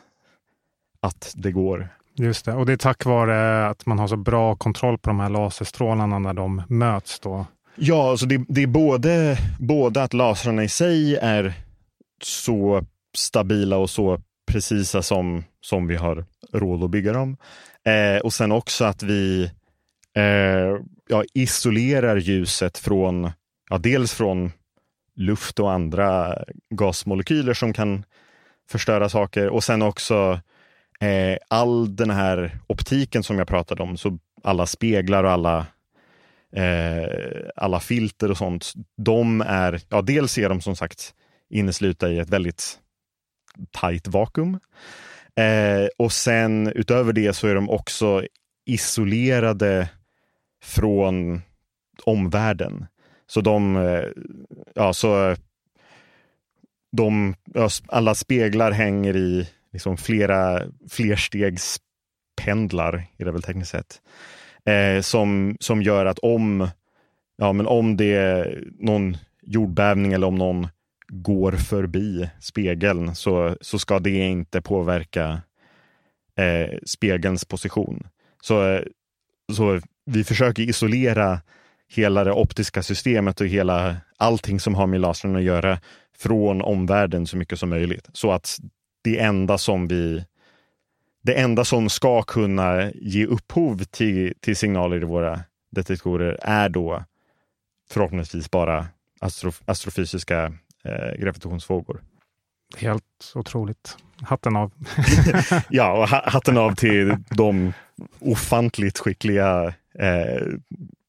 [1.01, 1.89] att det går.
[2.15, 5.21] Just det, och det är tack vare att man har så bra kontroll på de
[5.21, 7.47] här laserstrålarna när de möts då?
[7.77, 11.53] Ja, alltså det, det är både, både att lasrarna i sig är
[12.23, 12.85] så
[13.17, 17.37] stabila och så precisa som, som vi har råd att bygga dem.
[17.85, 19.51] Eh, och sen också att vi
[20.17, 20.77] eh,
[21.09, 23.31] ja, isolerar ljuset från,
[23.69, 24.53] ja, dels från
[25.17, 26.39] luft och andra
[26.75, 28.05] gasmolekyler som kan
[28.71, 30.41] förstöra saker och sen också
[31.01, 35.67] eh, all den här optiken som jag pratade om, så alla speglar och alla
[36.53, 37.09] eh,
[37.57, 41.15] alla filter och sånt, de är, ja dels är de som sagt
[41.51, 42.79] inneslutna i ett väldigt
[43.71, 44.61] tajt vakuum.
[45.37, 48.25] Eh, och sen utöver det så är de också
[48.67, 49.89] isolerade
[50.65, 51.43] från
[52.05, 52.87] omvärlden.
[53.31, 54.05] Så de, eh,
[54.75, 55.37] ja, så eh,
[56.93, 57.35] de,
[57.87, 64.03] alla speglar hänger i liksom flera flerstegspendlar, är det väl tekniskt sett,
[64.65, 66.69] eh, som, som gör att om,
[67.37, 70.69] ja, men om det är någon jordbävning eller om någon
[71.09, 75.43] går förbi spegeln så, så ska det inte påverka
[76.37, 78.07] eh, spegelns position.
[78.43, 78.83] Så, eh,
[79.53, 81.41] så vi försöker isolera
[81.89, 85.79] hela det optiska systemet och hela allting som har med lasern att göra
[86.19, 88.09] från omvärlden så mycket som möjligt.
[88.13, 88.59] Så att
[89.03, 90.25] det enda som vi
[91.23, 97.05] det enda som ska kunna ge upphov till, till signaler i våra detektorer är då
[97.91, 98.87] förhoppningsvis bara
[99.21, 100.53] astrof astrofysiska
[100.85, 102.03] eh, gravitationsvågor.
[102.77, 103.97] Helt otroligt.
[104.23, 104.73] Hatten av.
[105.69, 107.73] ja, och hatten av till de
[108.19, 110.47] ofantligt skickliga eh,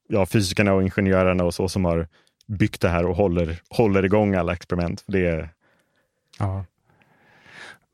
[0.10, 2.08] ja, fysikerna och ingenjörerna och så som har
[2.48, 5.04] byggt det här och håller, håller igång alla experiment.
[5.08, 5.50] Det är
[6.39, 6.65] ja.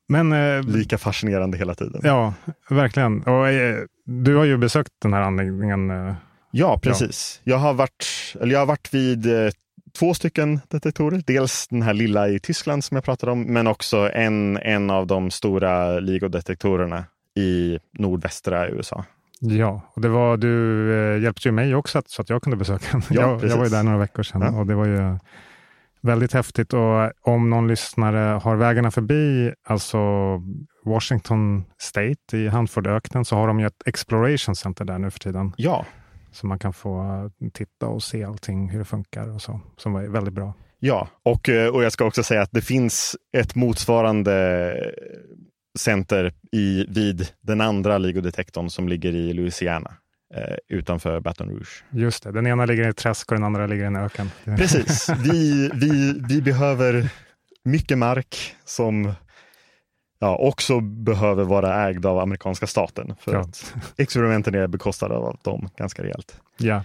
[0.07, 2.01] Men, eh, lika fascinerande hela tiden.
[2.03, 2.33] Ja,
[2.69, 3.23] verkligen.
[3.23, 5.91] Och, eh, du har ju besökt den här anläggningen.
[5.91, 6.15] Eh,
[6.51, 7.41] ja, precis.
[7.43, 7.51] Ja.
[7.51, 9.51] Jag, har varit, eller jag har varit vid eh,
[9.99, 11.23] två stycken detektorer.
[11.25, 15.07] Dels den här lilla i Tyskland som jag pratade om, men också en, en av
[15.07, 17.03] de stora LIGO-detektorerna
[17.35, 19.05] i nordvästra USA.
[19.39, 23.01] Ja, och det var, du eh, hjälpte ju mig också så att jag kunde besöka.
[23.09, 24.59] Ja, jag, jag, var ju där några veckor sedan ja.
[24.59, 25.17] och det var ju
[26.01, 26.73] väldigt häftigt.
[26.73, 29.97] Och om någon lyssnare har vägarna förbi, alltså
[30.85, 35.53] Washington State i Hanfordöknen, så har de ju ett Exploration Center där nu för tiden.
[35.57, 35.85] Ja.
[36.31, 40.01] Så man kan få titta och se allting, hur det funkar och så, som var
[40.01, 40.53] väldigt bra.
[40.79, 44.73] Ja, och, eh, och jag ska också säga att det finns ett motsvarande
[45.75, 49.93] center i, vid den andra LIGO-detektorn som ligger i Louisiana
[50.35, 51.83] eh, utanför Baton Rouge.
[51.89, 54.31] Just det, den ena ligger i ett träsk och den andra ligger i en öken.
[54.43, 57.09] Precis, vi, vi, vi behöver
[57.63, 59.13] mycket mark som
[60.19, 63.15] ja, också behöver vara ägd av amerikanska staten.
[63.19, 63.39] För ja.
[63.39, 66.41] att experimenten är bekostade av dem ganska rejält.
[66.57, 66.83] Ja.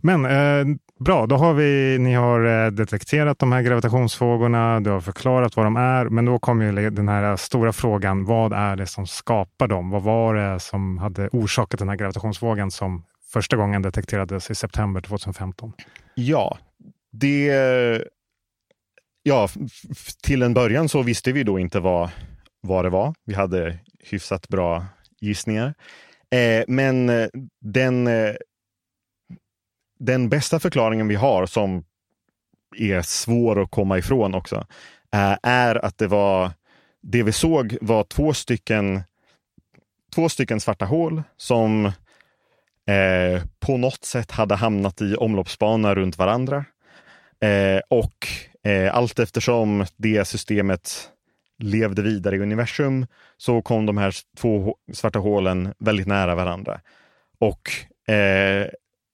[0.00, 5.00] Men eh, bra, då har vi, ni har eh, detekterat de här gravitationsvågorna, du har
[5.00, 8.86] förklarat vad de är, men då kommer ju den här stora frågan, vad är det
[8.86, 9.90] som skapar dem?
[9.90, 15.00] Vad var det som hade orsakat den här gravitationsvågen som första gången detekterades i september
[15.00, 15.72] 2015?
[16.14, 16.58] Ja,
[17.12, 17.52] det
[19.28, 19.48] Ja,
[20.22, 22.10] till en början så visste vi då inte vad,
[22.60, 23.14] vad det var.
[23.24, 24.84] Vi hade hyfsat bra
[25.20, 25.74] gissningar.
[26.30, 27.28] Eh, men eh,
[27.60, 28.34] den eh,
[29.98, 31.84] den bästa förklaringen vi har som
[32.76, 34.56] är svår att komma ifrån också
[35.14, 36.50] eh, är att det var
[37.02, 39.02] det vi såg var två stycken
[40.14, 41.86] två stycken svarta hål som
[42.86, 46.64] eh, på något sätt hade hamnat i omloppsbana runt varandra.
[47.40, 48.28] Eh, och
[48.62, 51.10] eh, allt eftersom det systemet
[51.58, 53.06] levde vidare i universum
[53.36, 56.80] så kom de här två svarta hålen väldigt nära varandra.
[57.38, 57.70] Och
[58.14, 58.66] eh,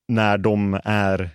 [0.08, 1.30] när de är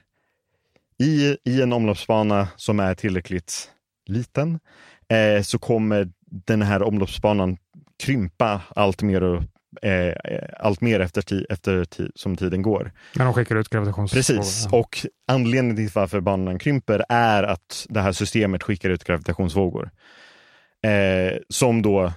[1.00, 3.72] i, i en omloppsbana som är tillräckligt
[4.06, 4.60] liten
[5.08, 7.58] eh, så kommer den här omloppsbanan
[8.04, 9.44] krympa allt mer, och,
[9.86, 10.16] eh,
[10.60, 12.92] allt mer efter, ti, efter ti, som tiden går.
[13.16, 14.20] När de skickar ut gravitationsvågor?
[14.20, 19.90] Precis, och anledningen till varför banan krymper är att det här systemet skickar ut gravitationsvågor.
[20.84, 22.14] Eh, som då,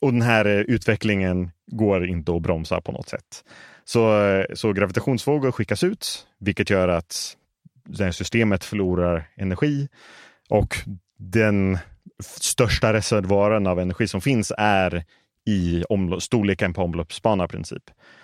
[0.00, 3.44] och den här utvecklingen går inte att bromsa på något sätt.
[3.92, 7.36] Så, så gravitationsvågor skickas ut, vilket gör att
[7.84, 9.88] det systemet förlorar energi
[10.48, 10.76] och
[11.18, 11.78] den
[12.40, 15.04] största reservoaren av energi som finns är
[15.46, 15.84] i
[16.18, 17.82] storleken på omloppsbana i princip.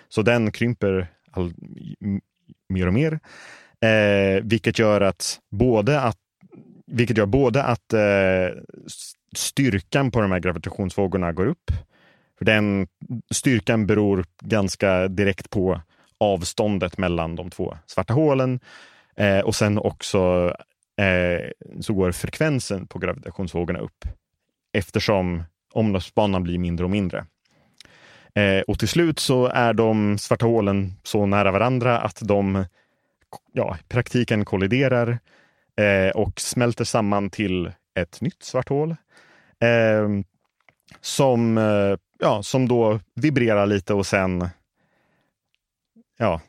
[0.09, 1.53] Så den krymper all,
[2.69, 3.19] mer och mer,
[3.81, 6.17] eh, vilket gör att både att
[6.85, 8.61] vilket gör både att eh,
[9.35, 11.71] styrkan på de här gravitationsvågorna går upp
[12.37, 12.87] för den
[13.31, 15.81] styrkan beror ganska direkt på
[16.17, 18.59] avståndet mellan de två svarta hålen.
[19.15, 20.53] Eh, och sen också
[20.97, 24.05] eh, så går frekvensen på gravitationsvågorna upp
[24.73, 27.25] eftersom omloppsbanan blir mindre och mindre.
[28.35, 32.65] Eh, och till slut så är de svarta hålen så nära varandra att de
[33.53, 35.19] ja, i praktiken kolliderar
[35.77, 38.95] eh, och smälter samman till ett nytt svart hål.
[39.59, 40.07] Eh,
[41.01, 44.49] som, eh, ja, som då vibrerar lite och sen
[46.17, 46.41] ja.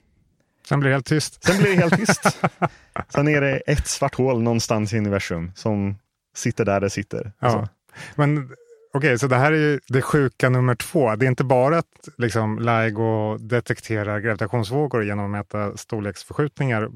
[0.69, 1.45] Sen blir det helt tyst.
[1.45, 2.23] Sen blir det helt tyst.
[3.09, 5.99] sen är det ett svart hål någonstans i universum som
[6.35, 7.33] sitter där det sitter.
[7.39, 7.47] Ja.
[7.47, 7.69] Alltså.
[8.15, 8.55] Men okej,
[8.95, 11.17] okay, så det här är det sjuka nummer två.
[11.17, 16.89] Det är inte bara att liksom, LIGO detekterar gravitationsvågor genom att mäta storleksförskjutningar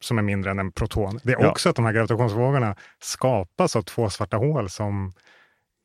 [0.00, 1.20] som är mindre än en proton.
[1.22, 1.50] Det är ja.
[1.50, 5.12] också att de här gravitationsvågorna skapas av två svarta hål som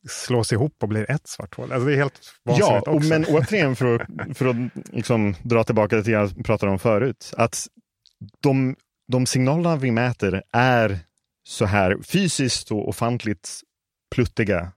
[0.07, 1.71] slås ihop och blir ett svart hål.
[1.71, 3.09] Alltså det är helt vansinnigt ja, också.
[3.09, 4.55] men återigen för att, för att
[4.91, 7.33] liksom dra tillbaka till det jag pratade om förut.
[7.37, 7.67] Att
[8.39, 8.75] de,
[9.07, 10.99] de signalerna vi mäter är
[11.43, 13.61] så här fysiskt och ofantligt
[14.15, 14.71] pluttiga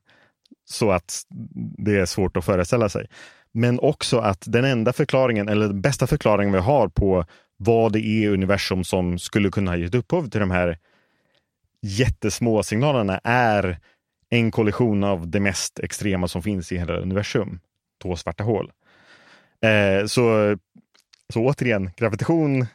[0.64, 1.22] så att
[1.78, 3.06] det är svårt att föreställa sig.
[3.52, 7.24] Men också att den enda förklaringen, eller den bästa förklaringen vi har på
[7.56, 10.78] vad det är i universum som skulle kunna ha gett upphov till de här
[11.82, 13.78] jättesmå signalerna är
[14.32, 17.60] en kollision av det mest extrema som finns i hela universum.
[18.02, 18.72] Två svarta hål.
[19.64, 20.56] Eh, så,
[21.32, 22.66] så återigen, gravitation,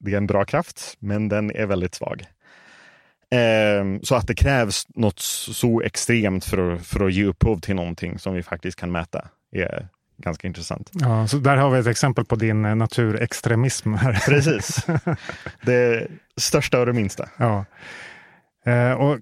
[0.00, 2.24] det är en bra kraft, men den är väldigt svag.
[3.30, 8.18] Eh, så att det krävs något så extremt för, för att ge upphov till någonting
[8.18, 10.90] som vi faktiskt kan mäta är ganska intressant.
[10.92, 13.94] Ja, så där har vi ett exempel på din eh, naturextremism.
[13.94, 14.12] Här.
[14.26, 14.86] Precis.
[15.62, 17.28] Det största och det minsta.
[17.36, 17.64] Ja.
[18.66, 19.20] Eh, och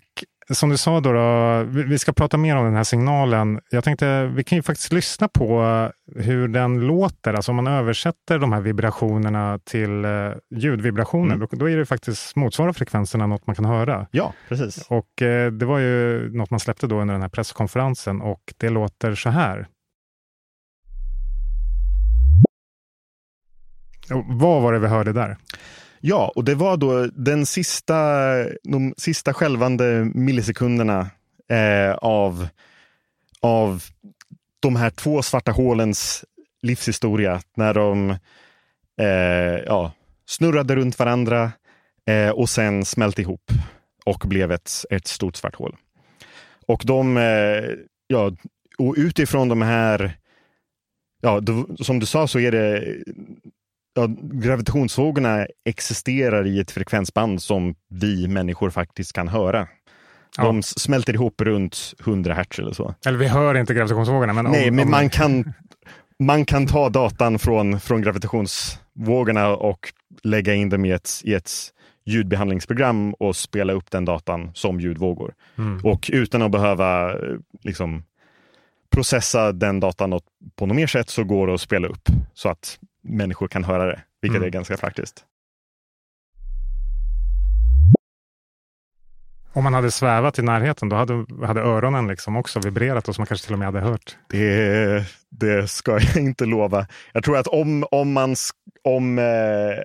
[0.50, 3.60] som du sa, då, då, vi ska prata mer om den här signalen.
[3.70, 5.62] Jag tänkte, vi kan ju faktiskt lyssna på
[6.16, 7.34] hur den låter.
[7.34, 11.48] Alltså om man översätter de här vibrationerna till uh, ljudvibrationer, mm.
[11.50, 14.06] då, då, är det faktiskt motsvarar frekvenserna något man kan höra.
[14.10, 14.86] Ja, precis.
[14.88, 18.68] Och uh, det var ju något man släppte då under den här presskonferensen och det
[18.68, 19.68] låter så här.
[24.10, 25.36] Och vad var det vi hörde där?
[26.06, 27.94] Ja, och det var då den sista,
[28.62, 31.10] de sista skälvande millisekunderna
[31.48, 32.48] eh, av,
[33.40, 33.82] av
[34.60, 36.24] de här två svarta hålens
[36.62, 38.10] livshistoria när de
[39.00, 39.92] eh, ja,
[40.26, 41.52] snurrade runt varandra
[42.06, 43.52] eh, och sen smälte ihop
[44.04, 45.76] och blev ett, ett stort svart hål.
[46.66, 47.64] Och de, eh,
[48.06, 48.32] ja,
[48.78, 50.18] och utifrån de här,
[51.22, 52.96] ja, då, som du sa så är det
[53.94, 59.68] ja, gravitationsvågorna existerar i ett frekvensband som vi människor faktiskt kan höra.
[60.36, 60.62] De ja.
[60.62, 62.94] smälter ihop runt 100 hertz eller så.
[63.06, 64.32] Eller vi hör inte gravitationsvågorna.
[64.32, 65.52] Men Nej, om, men man kan,
[66.18, 71.50] man kan ta datan från, från gravitationsvågorna och lägga in dem i ett, i ett
[72.04, 75.34] ljudbehandlingsprogram och spela upp den datan som ljudvågor.
[75.58, 75.84] Mm.
[75.84, 77.14] Och utan att behöva
[77.62, 78.04] liksom,
[78.90, 80.20] processa den datan
[80.56, 83.86] på något mer sätt så går det att spela upp så att människor kan höra
[83.86, 84.46] det, vilket mm.
[84.46, 85.24] är ganska praktiskt.
[89.52, 93.26] Om man hade svävat i närheten, då hade, hade öronen liksom också vibrerat och man
[93.26, 94.16] kanske till och med hade hört.
[94.28, 96.86] Det, det ska jag inte lova.
[97.12, 98.34] Jag tror att om, om man
[98.82, 99.78] om, eh,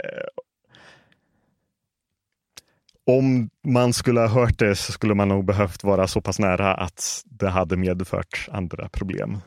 [3.05, 6.73] om man skulle ha hört det så skulle man nog behövt vara så pass nära
[6.73, 9.37] att det hade medfört andra problem.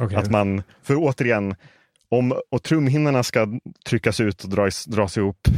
[0.00, 0.16] Okay.
[0.16, 1.54] Att man, för återigen,
[2.10, 3.46] om och trumhinnorna ska
[3.86, 5.48] tryckas ut och dras, dras ihop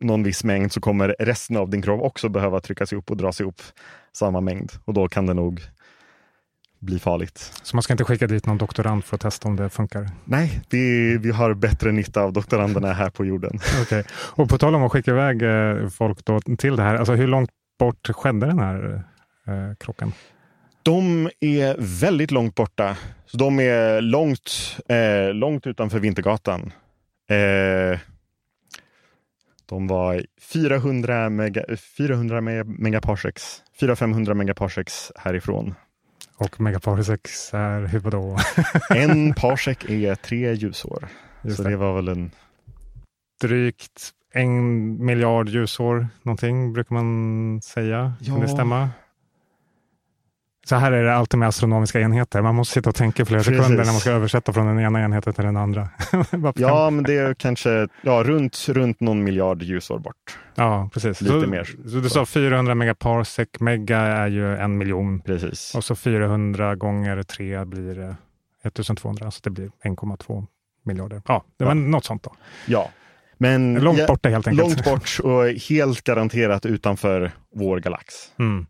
[0.00, 3.40] någon viss mängd så kommer resten av din kropp också behöva tryckas ihop och dras
[3.40, 3.62] ihop
[4.12, 5.60] samma mängd och då kan det nog
[6.80, 7.52] bli farligt.
[7.62, 10.08] Så man ska inte skicka dit någon doktorand för att testa om det funkar?
[10.24, 13.58] Nej, vi, vi har bättre nytta av doktoranderna här på jorden.
[13.82, 14.04] okay.
[14.10, 16.18] Och på tal om att skicka iväg eh, folk
[16.58, 19.04] till det här, alltså hur långt bort skedde den här
[19.46, 20.12] eh, krocken?
[20.88, 22.96] De är väldigt långt borta.
[23.26, 24.50] Så de är långt,
[24.88, 26.72] eh, långt utanför Vintergatan.
[27.30, 27.98] Eh,
[29.66, 31.64] de var 400, mega,
[31.96, 35.74] 400 megaparsecs, 400-500 megaparsecs härifrån.
[36.36, 38.38] Och megaparsecs är hur vadå?
[38.90, 41.08] en parsec är tre ljusår.
[41.42, 41.70] Just så det.
[41.70, 42.30] det var väl en...
[43.40, 48.12] Drygt en miljard ljusår någonting brukar man säga.
[48.20, 48.32] Ja.
[48.32, 48.90] Kan det stämma?
[50.68, 52.42] Så här är det alltid med astronomiska enheter.
[52.42, 53.56] Man måste sitta och tänka flera Precis.
[53.56, 55.88] sekunder när man ska översätta från den ena enheten till den andra.
[56.54, 60.38] ja, men det är kanske ja, runt, runt någon miljard ljusår bort.
[60.54, 61.20] Ja, precis.
[61.20, 61.64] Lite så, mer.
[61.64, 65.20] Så du sa 400 megaparsec, mega är ju en miljon.
[65.20, 65.74] Precis.
[65.74, 68.16] Och så 400 gånger tre blir
[68.64, 70.46] 1200, så det blir 1,2
[70.84, 71.22] miljarder.
[71.26, 71.74] Ja, det var ja.
[71.74, 72.32] något sånt då.
[72.66, 72.90] Ja,
[73.38, 74.68] men långt borta helt enkelt.
[74.68, 78.14] Långt bort och helt garanterat utanför vår galax.
[78.38, 78.66] Mm.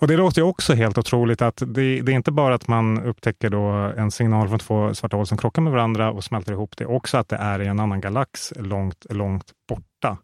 [0.00, 3.02] Och Det låter ju också helt otroligt att det, det, är inte bara att man
[3.02, 6.76] upptäcker då en signal från två svarta hål som krockar med varandra och smälter ihop.
[6.76, 10.18] Det är också att det är i en annan galax långt, långt borta.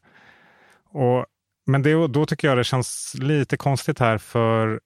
[0.84, 1.26] Och,
[1.66, 4.80] men det, då tycker jag det känns lite konstigt här för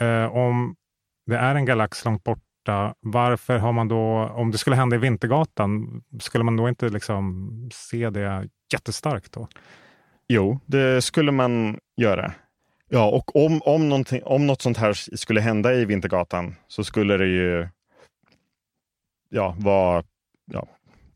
[0.00, 0.76] eh, om
[1.26, 4.98] det är en galax långt borta, varför har man då, om det skulle hända i
[4.98, 9.48] Vintergatan, skulle man då inte liksom se det jättestarkt då?
[10.28, 12.32] Jo, det skulle man göra.
[12.88, 17.26] Ja, och om, om, om något sånt här skulle hända i Vintergatan så skulle det
[17.26, 17.68] ju
[19.28, 20.04] ja, vara
[20.52, 20.68] ja,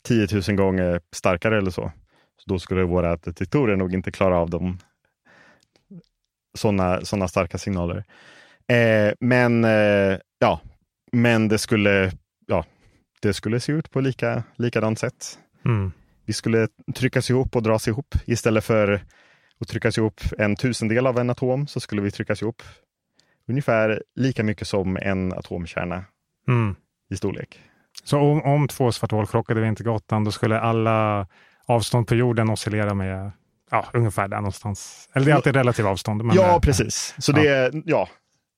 [0.03, 1.93] 10 000 gånger starkare eller så.
[2.37, 4.79] så då skulle våra detektorer nog inte klara av dem.
[6.59, 8.05] Sådana såna starka signaler.
[8.69, 10.61] Eh, men eh, ja,
[11.13, 12.13] men det skulle,
[12.47, 12.65] ja,
[13.23, 15.39] det skulle se ut på lika, likadant sätt.
[15.65, 15.93] Mm.
[16.25, 19.05] Vi skulle tryckas ihop och dras ihop istället för
[19.63, 22.63] att tryckas ihop en tusendel av en atom så skulle vi tryckas ihop
[23.49, 26.05] ungefär lika mycket som en atomkärna
[26.49, 26.75] mm.
[27.11, 27.61] i storlek.
[28.05, 31.27] Så om, om två svarta hål krockade vid Vintergatan, då skulle alla
[31.67, 33.33] avstånd på jorden oscillera med
[33.71, 35.09] ja, ungefär där någonstans?
[35.13, 36.25] Eller det är alltid relativa avstånd.
[36.25, 37.15] Men ja, precis.
[37.19, 37.43] Så ja.
[37.43, 38.09] det, ja.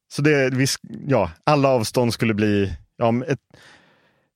[0.08, 0.66] Så det, vi,
[1.06, 3.40] ja, alla avstånd skulle bli, ja, ett,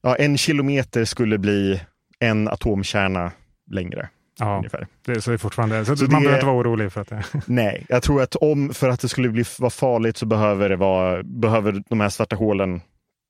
[0.03, 1.81] ja, en kilometer skulle bli
[2.19, 3.33] en atomkärna
[3.71, 4.09] längre.
[4.39, 4.87] Ja, ungefär.
[5.05, 7.09] Det, så det är fortfarande, så, så man det, behöver inte vara orolig för att
[7.09, 7.25] det...
[7.47, 10.77] Nej, jag tror att om, för att det skulle bli, vara farligt så behöver, det
[10.77, 12.81] vara, behöver de här svarta hålen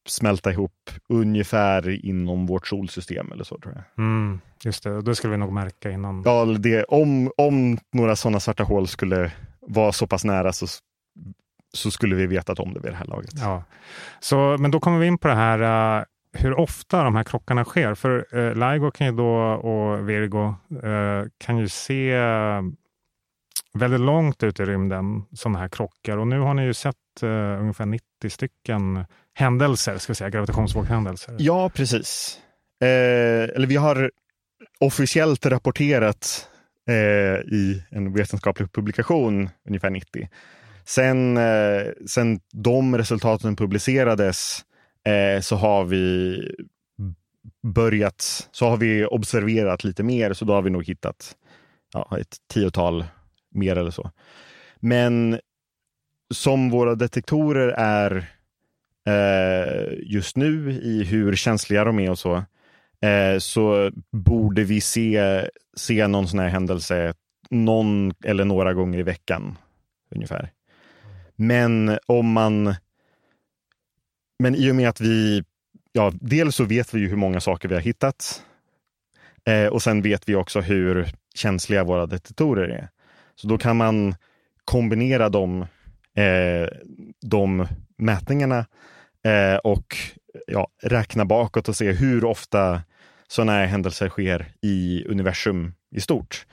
[0.09, 4.05] smälta ihop ungefär inom vårt solsystem eller så tror jag.
[4.05, 6.23] Mm, just det, det skulle vi nog märka innan.
[6.25, 10.67] Ja, det, om, om några sådana svarta hål skulle vara så pass nära så,
[11.75, 13.31] så skulle vi vetat om det vid det här laget.
[13.35, 13.65] Ja.
[14.21, 16.05] Så, men då kommer vi in på det här
[16.39, 17.95] hur ofta de här krockarna sker.
[17.95, 22.62] För eh, LIGO kan ju då, och Virgo eh, kan ju se eh,
[23.74, 26.16] väldigt långt ut i rymden sådana här krockar.
[26.16, 31.36] Och nu har ni ju sett eh, ungefär 90 stycken händelser, ska vi säga, gravitationsvågshändelser.
[31.39, 32.41] Ja, precis.
[32.80, 32.89] Eh,
[33.57, 34.11] eller vi har
[34.80, 36.49] officiellt rapporterat
[36.89, 40.28] eh, i en vetenskaplig publikation ungefär 90.
[40.84, 44.64] Sen, eh, sen de resultaten publicerades
[45.09, 46.39] eh, så har vi
[47.63, 51.37] börjat, så har vi observerat lite mer, så då har vi nog hittat
[51.95, 53.05] ja, ett tiotal
[53.51, 54.11] mer eller så.
[54.77, 55.41] Men
[56.35, 58.27] som våra detektorer är
[59.09, 62.37] eh, just nu i hur känsliga de är och så,
[63.07, 65.45] eh, så borde vi se,
[65.77, 67.15] se någon sån här händelse
[67.51, 69.59] någon eller några gånger i veckan
[70.15, 70.53] ungefär.
[71.37, 72.75] Men om man
[74.39, 75.45] men i och med att vi,
[75.93, 78.43] ja, dels så vet vi ju hur många saker vi har hittat.
[79.45, 82.89] Eh, och sen vet vi också hur känsliga våra detektorer är.
[83.34, 84.14] Så då kan man
[84.64, 85.62] kombinera de,
[86.14, 86.68] eh,
[87.20, 87.66] de
[87.97, 88.66] mätningarna
[89.24, 89.97] eh, och
[90.47, 92.82] ja, räkna bakåt och se hur ofta
[93.28, 96.47] sådana här händelser sker i universum i stort.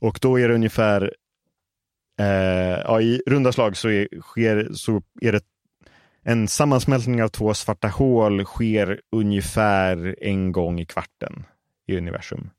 [0.00, 1.14] Och då är det ungefär,
[2.20, 5.42] eh, ja, i runda slag så är, sker, så är det
[6.28, 11.44] en sammansmältning av två svarta hål sker ungefär en gång i kvarten
[11.86, 12.50] i universum.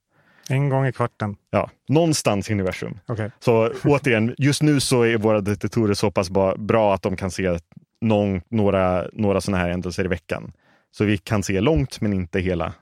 [0.50, 1.36] En gång i kvarten?
[1.50, 3.00] Ja, någonstans i universum.
[3.08, 3.30] Okay.
[3.40, 7.60] Så återigen, just nu så är våra detektorer så pass bra att de kan se
[8.02, 10.52] någon, några, några sådana här händelser i veckan.
[10.92, 12.74] Så vi kan se långt men inte hela,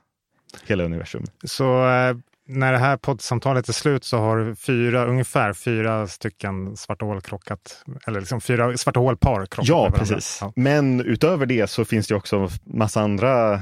[0.66, 1.24] hela universum.
[1.44, 2.16] Så eh,
[2.48, 7.84] när det här poddsamtalet är slut så har fyra, ungefär fyra stycken svarta hål krockat,
[8.06, 10.38] eller liksom fyra svarta hålpar krockat Ja, precis.
[10.40, 10.52] Ja.
[10.56, 13.54] Men utöver det så finns det också massa andra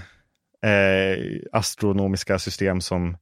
[0.63, 1.19] eh,
[1.53, 3.17] astronomiska system som,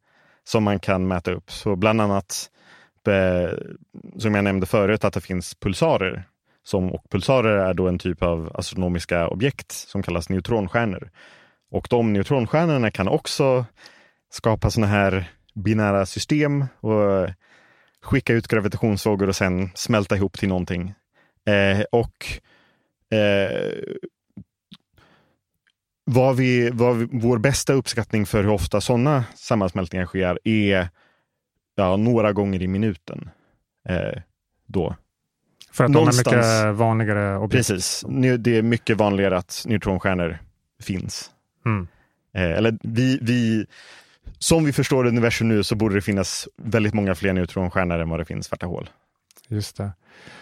[0.45, 1.51] som man kan mäta upp.
[1.51, 2.51] Så bland annat,
[3.09, 3.59] eh,
[4.19, 6.25] som jag nämnde förut, att det finns pulsarer.
[6.65, 11.11] Som, och pulsarer är då en typ av astronomiska objekt som kallas neutronstjärnor.
[11.71, 13.65] Och de neutronstjärnorna kan också
[14.31, 17.31] skapa sådana här binära system och
[18.03, 20.95] skicka ut gravitationsvågor och sen smälta ihop till någonting.
[21.47, 22.27] Eh, och
[23.17, 23.73] eh,
[26.05, 30.89] vad vi, vad vi, vår bästa uppskattning för hur ofta sådana sammansmältningar sker är
[31.75, 33.31] ja, några gånger i minuten.
[33.89, 34.21] Eh,
[34.67, 34.97] då.
[35.73, 37.69] För att Någonstans, de är mycket vanligare objekt?
[37.69, 38.05] Precis.
[38.39, 40.39] Det är mycket vanligare att neutronstjärnor
[40.83, 41.31] finns.
[41.67, 41.89] Mm.
[42.35, 43.67] Eh, eller vi, vi,
[44.45, 48.21] som vi förstår universum nu så borde det finnas väldigt många fler neutronstjärnor än vad
[48.21, 48.91] det finns svarta hål.
[49.49, 49.93] Just det.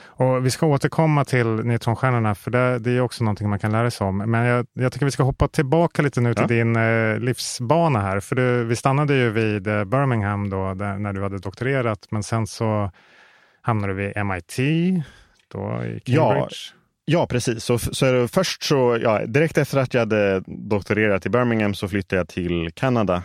[0.05, 3.90] Och vi ska återkomma till neutronstjärnorna, för det, det, är också någonting man kan lära
[3.90, 4.18] sig om.
[4.18, 6.46] Men jag, jag tycker vi ska hoppa tillbaka lite nu till ja.
[6.46, 8.20] din eh, livsbana här.
[8.20, 12.22] För du, vi stannade ju vid eh, Birmingham då, där, när du hade doktorerat, men
[12.22, 12.90] sen så
[13.62, 14.57] hamnade du vid MIT,
[15.48, 16.07] då i Cambridge.
[16.14, 16.78] Ja.
[17.05, 17.64] Ja, precis.
[17.64, 22.20] Så, så först så, ja, direkt efter att jag hade doktorerat i Birmingham så flyttade
[22.20, 23.22] jag till Kanada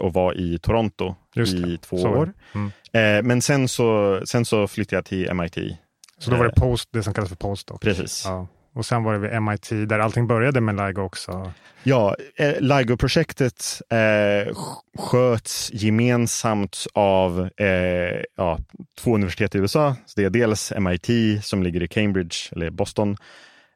[0.00, 2.08] och var i Toronto i två så.
[2.08, 2.32] år.
[2.54, 2.70] Mm.
[2.92, 5.78] Eh, men sen så, sen så flyttade jag till MIT.
[6.18, 7.80] Så då var det eh, post, det som kallas för postdoc?
[7.80, 8.22] Precis.
[8.24, 8.46] Ja.
[8.74, 11.52] Och sen var det vid MIT där allting började med LIGO också?
[11.82, 14.54] Ja, eh, LIGO-projektet eh,
[14.98, 18.58] sköts gemensamt av eh, ja,
[18.98, 19.96] två universitet i USA.
[20.06, 21.08] Så det är dels MIT
[21.44, 23.16] som ligger i Cambridge, eller Boston,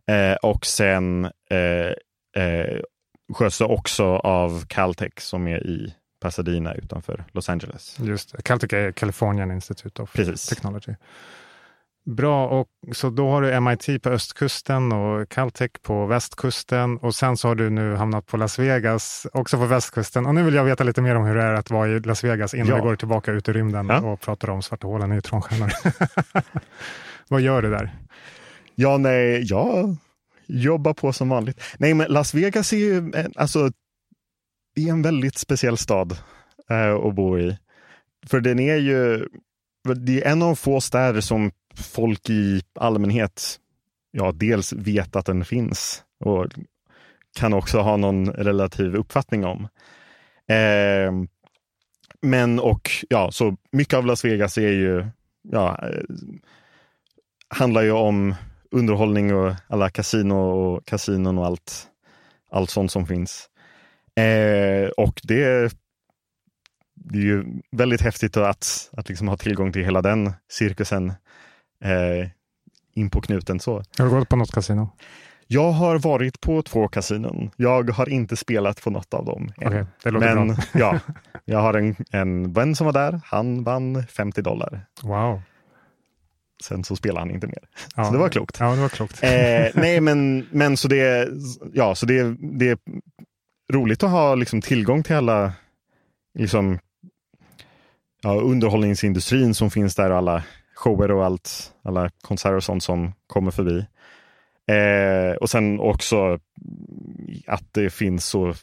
[0.08, 2.80] eh, och sen eh, eh,
[3.34, 7.98] sköts också av Caltech som är i Pasadena utanför Los Angeles.
[7.98, 8.42] Just det.
[8.42, 10.46] Caltech är Californian Institute of Precis.
[10.46, 10.94] Technology.
[12.04, 17.36] Bra, och så då har du MIT på östkusten och Caltech på västkusten och sen
[17.36, 20.26] så har du nu hamnat på Las Vegas, också på västkusten.
[20.26, 22.24] Och nu vill jag veta lite mer om hur det är att vara i Las
[22.24, 22.76] Vegas innan ja.
[22.76, 24.00] vi går tillbaka ut i rymden ja.
[24.00, 25.70] och pratar om svarta hål och neutronstjärnor.
[27.28, 27.94] Vad gör du där?
[28.74, 29.96] Ja, nej, jag
[30.52, 31.60] Jobba på som vanligt.
[31.78, 33.70] Nej, men Las Vegas är ju eh, alltså,
[34.74, 36.18] är en väldigt speciell stad
[36.70, 37.58] eh, att bo i.
[38.26, 39.28] För den är ju
[39.96, 43.60] det är en av få städer som folk i allmänhet
[44.10, 46.46] ja, dels vet att den finns och
[47.38, 49.68] kan också ha någon relativ uppfattning om.
[50.48, 51.12] Eh,
[52.22, 55.06] men och ja, så mycket av Las Vegas är ju,
[55.42, 56.02] ja, eh,
[57.48, 58.34] handlar ju om
[58.70, 61.86] underhållning och alla kasino och kasinon och allt,
[62.50, 63.48] allt sånt som finns.
[64.16, 65.72] Eh, och det
[67.04, 71.08] det är ju väldigt häftigt att, att liksom ha tillgång till hela den cirkusen
[71.84, 72.28] eh,
[72.94, 73.60] in på knuten.
[73.60, 73.82] Så.
[73.98, 74.90] Har du gått på något kasino?
[75.46, 77.50] Jag har varit på två kasinon.
[77.56, 79.52] Jag har inte spelat på något av dem.
[79.56, 80.98] Okay, Men ja,
[81.44, 83.20] jag har en, en vän som var där.
[83.24, 84.86] Han vann 50 dollar.
[85.02, 85.42] Wow.
[86.62, 87.68] Sen så spelade han inte mer.
[87.96, 88.56] Ja, så det var klokt.
[88.60, 89.22] Ja, det var klokt.
[89.22, 89.30] Eh,
[89.74, 91.28] nej, men, men så det,
[91.72, 92.78] ja, så det, det är
[93.72, 95.52] roligt att ha liksom tillgång till alla
[96.38, 96.78] liksom,
[98.22, 100.44] ja, underhållningsindustrin som finns där och alla
[100.74, 103.86] shower och allt, alla konserter och sånt som kommer förbi.
[104.70, 106.38] Eh, och sen också
[107.46, 108.54] att det finns så,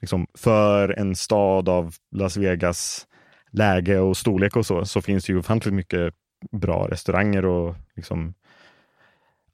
[0.00, 3.06] liksom, för en stad av Las Vegas
[3.50, 6.14] läge och storlek och så, så finns det ju ofantligt mycket
[6.50, 8.34] bra restauranger och liksom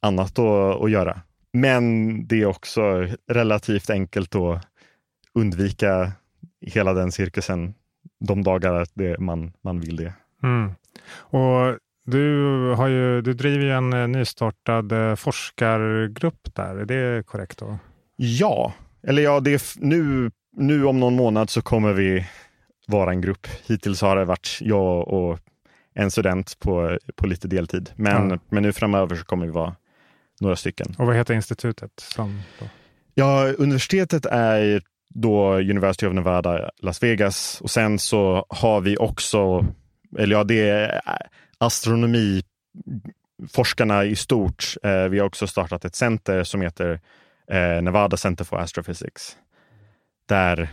[0.00, 1.20] annat att, att göra.
[1.52, 4.66] Men det är också relativt enkelt att
[5.34, 6.12] undvika
[6.60, 7.74] hela den cirkusen
[8.20, 10.14] de dagar det man, man vill det.
[10.42, 10.72] Mm.
[11.12, 17.26] Och du, har ju, du driver ju en eh, nystartad eh, forskargrupp där, är det
[17.26, 17.58] korrekt?
[17.58, 17.78] då?
[18.16, 22.26] Ja, eller ja, det är nu, nu om någon månad så kommer vi
[22.86, 23.46] vara en grupp.
[23.66, 25.38] Hittills har det varit jag och
[25.94, 27.90] en student på, på lite deltid.
[27.96, 28.38] Men, ja.
[28.48, 29.74] men nu framöver så kommer vi vara
[30.40, 30.94] några stycken.
[30.98, 31.90] Och vad heter institutet?
[31.96, 32.42] Som
[33.14, 34.82] ja, universitetet är
[35.14, 37.60] då University of Nevada, Las Vegas.
[37.60, 39.66] Och sen så har vi också,
[40.18, 41.00] eller ja, det är
[41.58, 44.74] astronomiforskarna i stort.
[44.82, 47.00] Eh, vi har också startat ett center som heter
[47.50, 49.36] eh, Nevada Center for Astrophysics.
[50.28, 50.68] Där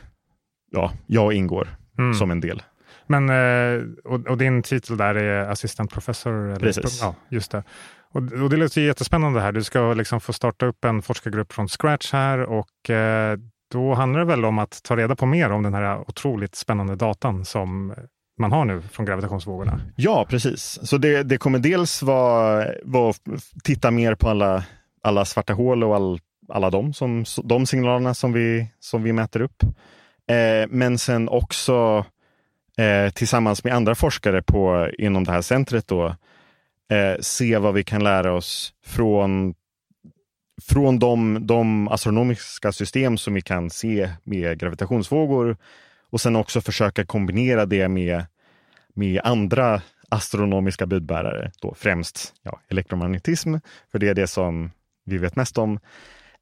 [0.72, 2.14] ja, jag ingår mm.
[2.14, 2.62] som en del.
[3.08, 6.56] Men, eh, och, och, din titel där är assistentprofessor?
[6.60, 7.02] Precis.
[7.02, 7.64] Ja, just det.
[8.12, 9.52] Och, och det låter jättespännande här.
[9.52, 13.38] Du ska liksom få starta upp en forskargrupp från scratch här och eh,
[13.72, 16.96] då handlar det väl om att ta reda på mer om den här otroligt spännande
[16.96, 17.94] datan som
[18.40, 19.80] man har nu från gravitationsvågorna.
[19.96, 20.80] Ja, precis.
[20.84, 23.14] Så det, det kommer dels vara, vara
[23.64, 24.64] titta mer på alla,
[25.02, 29.42] alla svarta hål och all, alla de, som, de signalerna som vi, som vi mäter
[29.42, 29.64] upp.
[30.30, 32.06] Eh, men sen också
[32.78, 36.06] eh, tillsammans med andra forskare på, inom det här centret då,
[36.92, 39.56] eh, se vad vi kan lära oss från
[40.62, 45.58] från de, de astronomiska system som vi kan se med gravitationsvågor
[46.10, 48.26] och sen också försöka kombinera det med,
[48.94, 53.56] med andra astronomiska budbärare, då främst ja, elektromagnetism,
[53.92, 54.72] för det är det som
[55.06, 55.80] vi vet mest om.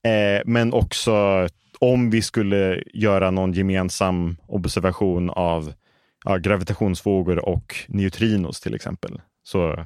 [0.04, 1.48] Eh, men också
[1.80, 5.74] om vi skulle göra någon gemensam observation av
[6.26, 9.86] ja, gravitationsvågor och neutrinos till exempel, så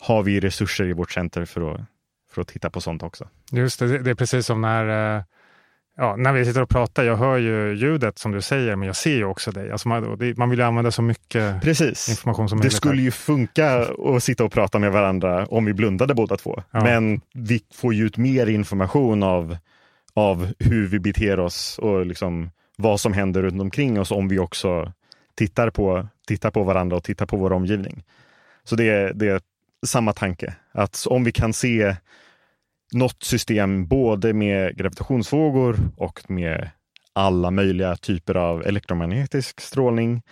[0.00, 1.80] har vi resurser i vårt center för att
[2.34, 3.28] för att titta på sånt också.
[3.52, 5.22] Just det, det är precis som när eh,
[5.96, 8.96] ja, när vi sitter och pratar, jag hör ju ljudet som du säger, men jag
[8.96, 9.70] ser ju också dig.
[9.70, 12.08] Alltså man, det, man vill ju använda så mycket Precis.
[12.08, 12.72] information som Det möjligt.
[12.72, 12.76] här.
[12.76, 13.86] skulle ju funka
[14.16, 16.62] att sitta och prata med varandra om vi blundade båda två.
[16.70, 16.84] Ja.
[16.84, 19.56] Men vi får ju ut mer information av,
[20.14, 24.38] av hur vi beter oss och liksom vad som händer runt omkring oss om vi
[24.38, 24.92] också
[25.36, 28.04] tittar på, tittar på varandra och tittar på vår omgivning.
[28.64, 29.40] Så det, är- det är
[29.86, 30.54] samma tanke.
[30.72, 31.96] Att om vi kan se
[32.92, 36.70] något system både med gravitationsvågor och med
[37.12, 40.22] alla möjliga typer av elektromagnetisk strålning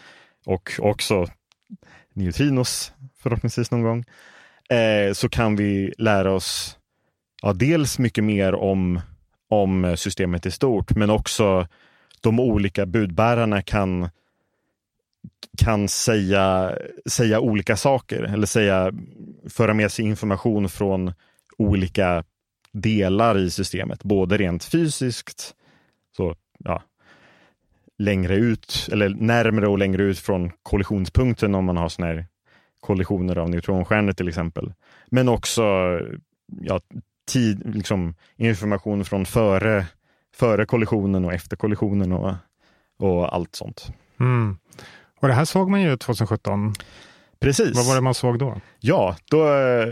[0.47, 1.27] och också
[2.15, 2.93] neutrinos
[3.23, 4.05] förhoppningsvis någon gång,
[4.79, 6.79] eh, så kan vi lära oss
[7.43, 9.01] ja, dels mycket mer om,
[9.51, 11.67] om systemet i stort, men också
[12.21, 14.09] de olika budbärarna kan,
[15.59, 18.93] kan säga, säga olika saker eller säga,
[19.49, 21.13] föra med sig information från
[21.59, 22.25] olika
[22.73, 25.55] delar i systemet, både rent fysiskt,
[26.17, 26.83] så ja,
[27.99, 32.27] längre ut eller närmre och längre ut från kollisionspunkten om man har såna här
[32.81, 34.73] kollisioner av neutronstjärnor till exempel.
[35.07, 35.63] Men också
[36.47, 36.81] ja,
[37.33, 39.87] tid, liksom, information från före,
[40.37, 42.35] före kollisionen och efter kollisionen och,
[42.99, 43.93] och allt sånt.
[44.21, 44.57] Mm.
[45.25, 46.75] Och det här såg man ju 2017.
[47.41, 47.77] Precis.
[47.77, 48.61] Vad var det man såg då?
[48.81, 49.89] Ja, då äh,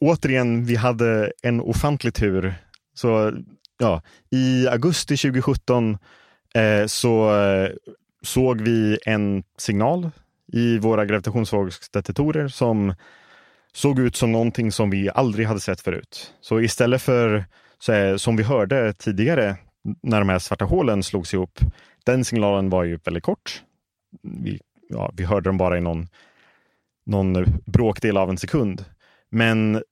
[0.00, 2.54] återigen, vi hade en ofantlig tur.
[2.94, 3.32] Så
[3.78, 5.98] ja, i augusti 2017
[6.54, 7.70] eh, så eh,
[8.22, 10.10] såg vi en signal
[10.52, 12.94] i våra gravitationsvågsdetektorer som
[13.72, 16.32] såg ut som någonting som vi aldrig hade sett förut.
[16.40, 17.44] Så istället för
[17.78, 19.56] så här, som vi hörde tidigare
[20.02, 21.60] när de här svarta hålen slogs ihop,
[22.04, 23.62] den signalen var ju väldigt kort.
[24.22, 26.08] Vi, ja, vi hörde dem bara i någon,
[27.06, 28.84] någon bråkdel av en sekund.
[29.30, 29.82] Men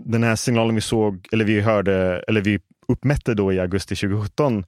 [0.00, 4.64] den här signalen vi såg, eller vi hörde, eller vi uppmätte då i augusti 2017,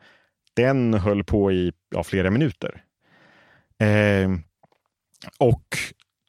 [0.54, 2.82] den höll på i ja, flera minuter.
[3.78, 4.30] Eh,
[5.38, 5.78] och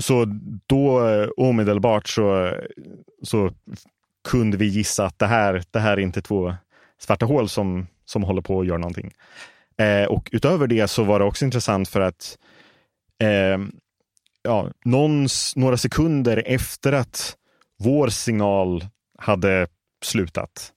[0.01, 0.25] så
[0.67, 2.55] då eh, omedelbart så,
[3.23, 3.51] så
[4.29, 6.55] kunde vi gissa att det här, det här är inte två
[6.99, 9.11] svarta hål som, som håller på att göra någonting.
[9.77, 12.37] Eh, och utöver det så var det också intressant för att
[13.23, 13.57] eh,
[14.43, 17.35] ja, någons, några sekunder efter att
[17.79, 18.85] vår signal
[19.17, 19.67] hade
[20.01, 20.73] slutat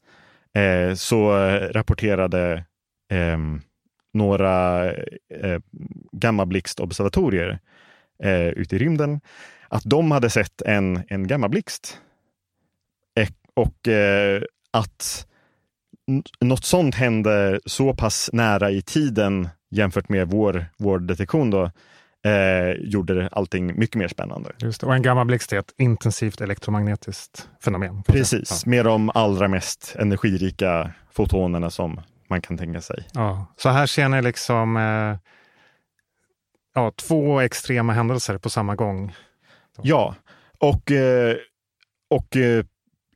[0.54, 1.32] eh, så
[1.72, 2.64] rapporterade
[3.10, 3.38] eh,
[4.12, 5.60] några eh,
[6.12, 7.58] gammablixtobservatorier
[8.22, 9.20] eh, ute i rymden
[9.68, 11.98] att de hade sett en, en gammablixt.
[13.14, 15.26] Eh, och eh, att
[16.40, 21.70] något sånt hände så pass nära i tiden jämfört med vår, vår detektion då,
[22.24, 24.52] eh, gjorde allting mycket mer spännande.
[24.58, 24.86] Just det.
[24.86, 28.02] Och en gammablixt är ett intensivt elektromagnetiskt fenomen.
[28.02, 33.08] Precis, med de allra mest energirika fotonerna som man kan tänka sig.
[33.12, 33.20] Ja.
[33.20, 33.46] Ja.
[33.56, 35.18] Så här ser ni liksom eh,
[36.74, 39.14] ja, två extrema händelser på samma gång.
[39.82, 40.14] Ja,
[40.58, 41.36] och, eh,
[42.10, 42.64] och eh,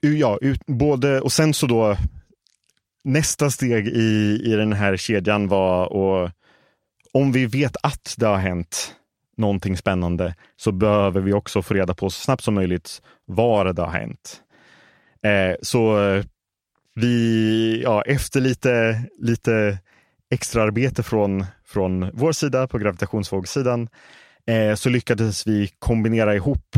[0.01, 1.97] ja, ut, både, och sen så då
[3.05, 6.31] nästa steg i, i den här kedjan var och
[7.17, 8.95] om vi vet att det har hänt
[9.37, 13.83] någonting spännande så behöver vi också få reda på så snabbt som möjligt var det
[13.83, 14.43] har hänt.
[15.23, 16.25] Eh, så eh,
[16.95, 19.79] vi, ja, efter lite, lite
[20.31, 23.89] extra arbete från, från vår sida på gravitationsvågsidan,
[24.47, 26.77] eh, så lyckades vi kombinera ihop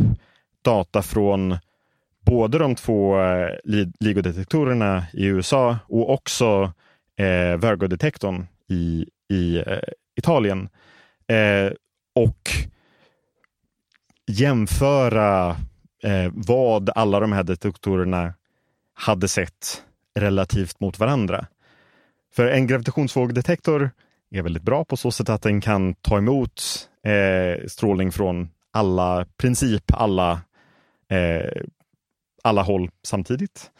[0.62, 1.56] data från
[2.26, 3.50] både de två eh,
[4.00, 6.72] LIGO-detektorerna i USA och också
[7.16, 9.78] eh, Virgo-detektorn i, i eh,
[10.18, 10.68] Italien.
[11.28, 11.72] Eh,
[12.14, 12.50] och
[14.26, 15.50] jämföra
[16.02, 18.34] eh, vad alla de här detektorerna
[18.94, 19.82] hade sett
[20.18, 21.46] relativt mot varandra.
[22.34, 23.90] För en gravitationsvågdetektor
[24.30, 26.62] är väldigt bra på så sätt att den kan ta emot
[27.04, 30.40] eh, strålning från alla, princip alla,
[31.10, 31.62] eh,
[32.42, 33.70] alla håll samtidigt.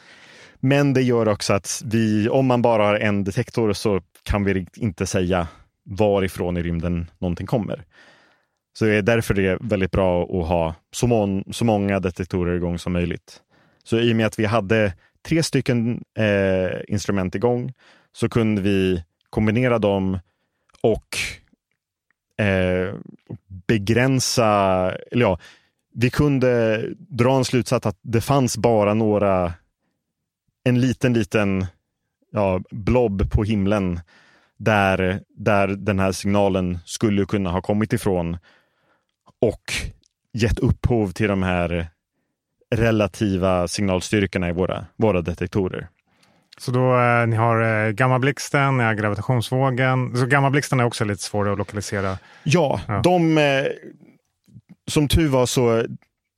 [0.61, 4.67] Men det gör också att vi, om man bara har en detektor så kan vi
[4.77, 5.49] inte säga
[5.89, 7.85] varifrån i rymden någonting kommer.
[8.79, 12.57] Så det är därför det är väldigt bra att ha så, mon- så många detektorer
[12.57, 13.43] igång som möjligt.
[13.85, 14.93] Så i och med att vi hade
[15.29, 17.73] tre stycken eh, instrument igång
[18.13, 20.19] så kunde vi kombinera dem
[20.81, 21.19] och
[22.45, 22.95] eh,
[23.67, 24.47] begränsa,
[25.11, 25.39] eller ja,
[25.95, 29.53] vi kunde dra en slutsats att det fanns bara några,
[30.65, 31.67] en liten, liten
[32.31, 34.01] ja, blob på himlen
[34.59, 38.39] där, där den här signalen skulle kunna ha kommit ifrån
[39.41, 39.63] och
[40.33, 41.89] gett upphov till de här
[42.75, 45.89] relativa signalstyrkorna i våra, våra detektorer.
[46.59, 50.17] Så då, eh, ni har eh, gammablixten, ni har gravitationsvågen.
[50.17, 52.19] Så gammablixten är också lite svårare att lokalisera.
[52.43, 53.01] Ja, Ja.
[53.05, 53.65] de eh,
[54.91, 55.85] som tur var så,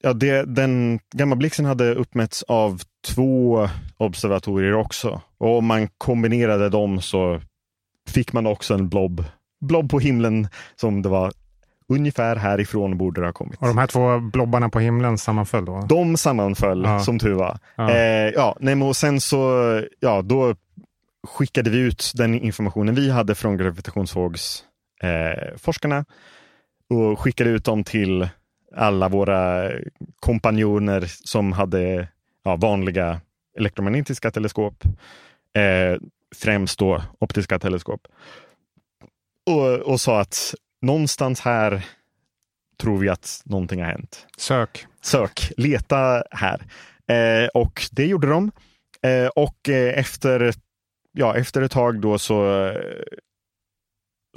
[0.02, 2.80] ja, det, den gammablixten hade uppmätts av
[3.14, 5.20] två observatorier också.
[5.38, 7.40] Och om man kombinerade dem så
[8.10, 9.24] fick man också en blob,
[9.60, 11.32] blob på himlen som det var
[11.88, 13.60] ungefär härifrån borde det ha kommit.
[13.60, 15.80] Och de här två blobbarna på himlen sammanföll då?
[15.88, 17.00] De sammanföll Ja.
[17.00, 17.58] som tur var.
[17.76, 17.90] Ja.
[17.90, 20.54] Eh, ja, nej, men och sen så, ja, då
[21.28, 26.04] skickade vi ut den informationen vi hade från gravitationsvågsforskarna eh, forskarna
[26.90, 28.28] och skickade ut dem till
[28.76, 29.70] alla våra
[30.20, 32.08] kompanjoner som hade
[32.44, 33.20] ja, vanliga
[33.58, 34.84] elektromagnetiska teleskop,
[35.56, 35.98] eh,
[36.36, 38.06] främst då optiska teleskop.
[39.46, 41.86] Och, och sa att någonstans här
[42.80, 44.86] tror vi att någonting har hänt Sök.
[45.02, 46.60] sök, leta här.
[47.08, 48.52] Eh, och det gjorde de.
[49.02, 50.52] Eh, och eh, efter,
[51.12, 52.72] ja, efter ett tag då så,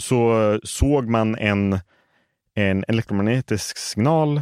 [0.01, 1.79] så såg man en,
[2.53, 4.41] en elektromagnetisk signal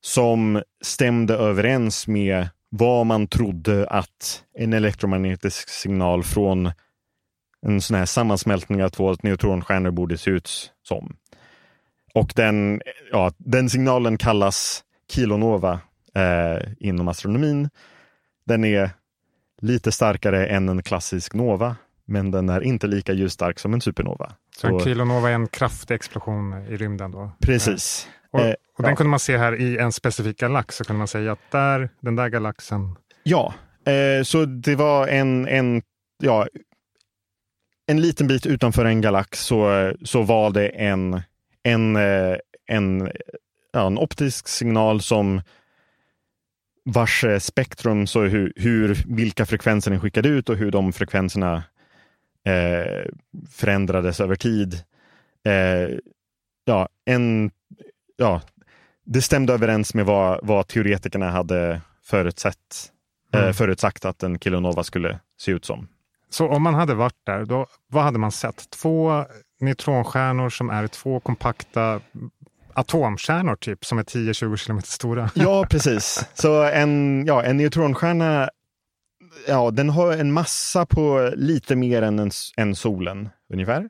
[0.00, 6.72] som stämde överens med vad man trodde att en elektromagnetisk signal från
[7.66, 11.16] en sån här sammansmältning av två neutronstjärnor borde se ut som.
[12.14, 15.80] Och den, ja, den signalen kallas kilonova
[16.14, 17.70] eh, inom astronomin.
[18.46, 18.90] Den är
[19.60, 24.32] lite starkare än en klassisk nova, men den är inte lika ljusstark som en supernova.
[24.56, 27.32] Så en kilonova är en kraftig explosion i rymden då?
[27.40, 28.08] Precis.
[28.32, 28.96] Och, Eh, och den ja.
[28.96, 32.16] kunde man se här i en specifik galax, så kunde man säga att där, den
[32.16, 33.54] där galaxen, Ja,
[33.86, 35.82] eh, så det var en, en,
[36.22, 36.46] ja,
[37.86, 41.20] en liten bit utanför en galax så, så var det en,
[41.62, 43.10] en, eh, en,
[43.72, 45.42] ja, en optisk signal som
[46.84, 51.62] vars eh, spektrum, så hur, hur, vilka frekvenser den skickade ut och hur de frekvenserna
[52.46, 53.04] eh,
[53.50, 54.74] förändrades över tid.
[55.44, 55.98] Eh,
[56.64, 57.50] ja, en,
[58.20, 58.40] ja,
[59.06, 62.56] det stämde överens med vad, vad teoretikerna hade förutsett,
[63.34, 63.46] Mm.
[63.46, 65.88] eh, förutsagt att en kilonova skulle se ut som.
[66.30, 68.70] Så om man hade varit där, då, vad hade man sett?
[68.70, 69.24] Två
[69.60, 72.00] neutronstjärnor som är två kompakta
[72.74, 75.30] atomstjärnor typ, som är 10-20 kilometer stora.
[75.34, 76.24] Ja, precis.
[76.34, 78.50] Så en, ja, en neutronstjärna,
[79.48, 83.88] ja, den har en massa på lite mer än, en, än solen ungefär.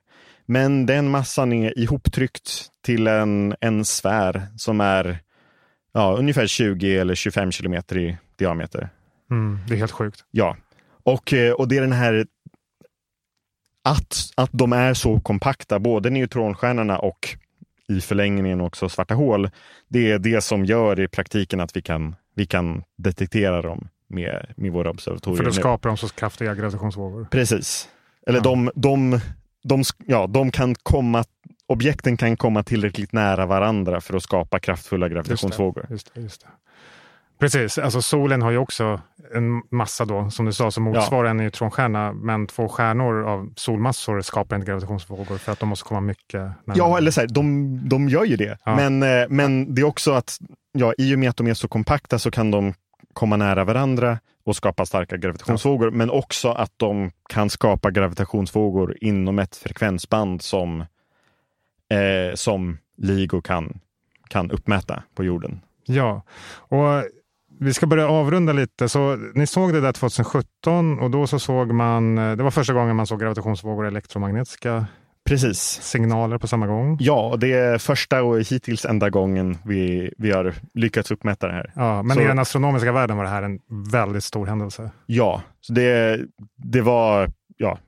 [0.51, 5.19] Men den massan är ihoptryckt till en, en sfär som är
[5.93, 8.89] ja, ungefär 20 eller 25 kilometer i diameter.
[9.31, 10.25] Mm, det är helt sjukt.
[10.31, 10.57] Ja,
[11.03, 12.27] och, eh, och det är den här
[13.85, 17.37] att, att de är så kompakta, både neutronstjärnorna och
[17.89, 19.51] i förlängningen också svarta hål.
[19.89, 24.55] Det är det som gör i praktiken att vi kan, vi kan detektera dem med,
[24.57, 25.37] med våra observatorier.
[25.37, 27.29] För då skapar de så kraftiga gravitationsvågor.
[27.31, 27.89] Precis.
[28.27, 28.43] Eller Ja.
[28.43, 29.21] de, de,
[29.63, 31.25] de, ja, de kan komma,
[31.67, 35.87] objekten kan komma tillräckligt nära varandra för att skapa kraftfulla gravitationsvågor.
[35.91, 36.49] Just det, just det.
[37.41, 39.01] Precis, alltså solen har ju också
[39.35, 42.13] en massa då, som du sa, som motsvarar en neutronstjärna.
[42.13, 46.75] Men två stjärnor av solmassor skapar inte gravitationsvågor för att de måste komma mycket närmare.
[46.75, 48.59] Ja, eller så här, de, de gör ju det.
[48.65, 48.77] Ja.
[48.77, 50.39] Men, eh, men det är också att
[50.73, 52.75] ja, i och med att de är så kompakta så kan de
[53.13, 54.19] komma nära varandra
[54.51, 55.91] och skapa starka gravitationsvågor.
[55.91, 60.81] Men också att de kan skapa gravitationsvågor inom ett frekvensband som,
[61.91, 63.81] eh, som LIGO kan,
[64.29, 65.61] kan uppmäta på jorden.
[65.87, 66.23] Ja,
[66.53, 67.05] och
[67.61, 68.89] vi ska börja avrunda lite.
[68.89, 72.73] Så ni såg det där 2017 och då så såg man, eh, det var första
[72.73, 74.87] gången man såg gravitationsvågor elektromagnetiska
[75.31, 75.59] Precis.
[75.83, 76.97] signaler på samma gång.
[77.01, 81.73] Ja, det är första och hittills enda gången vi, vi har lyckats uppmäta det här.
[81.77, 83.59] Ja, men Så- i den astronomiska världen var det här en
[83.93, 84.91] väldigt stor händelse.
[85.07, 86.21] Ja, så det,
[86.57, 87.79] det var ja,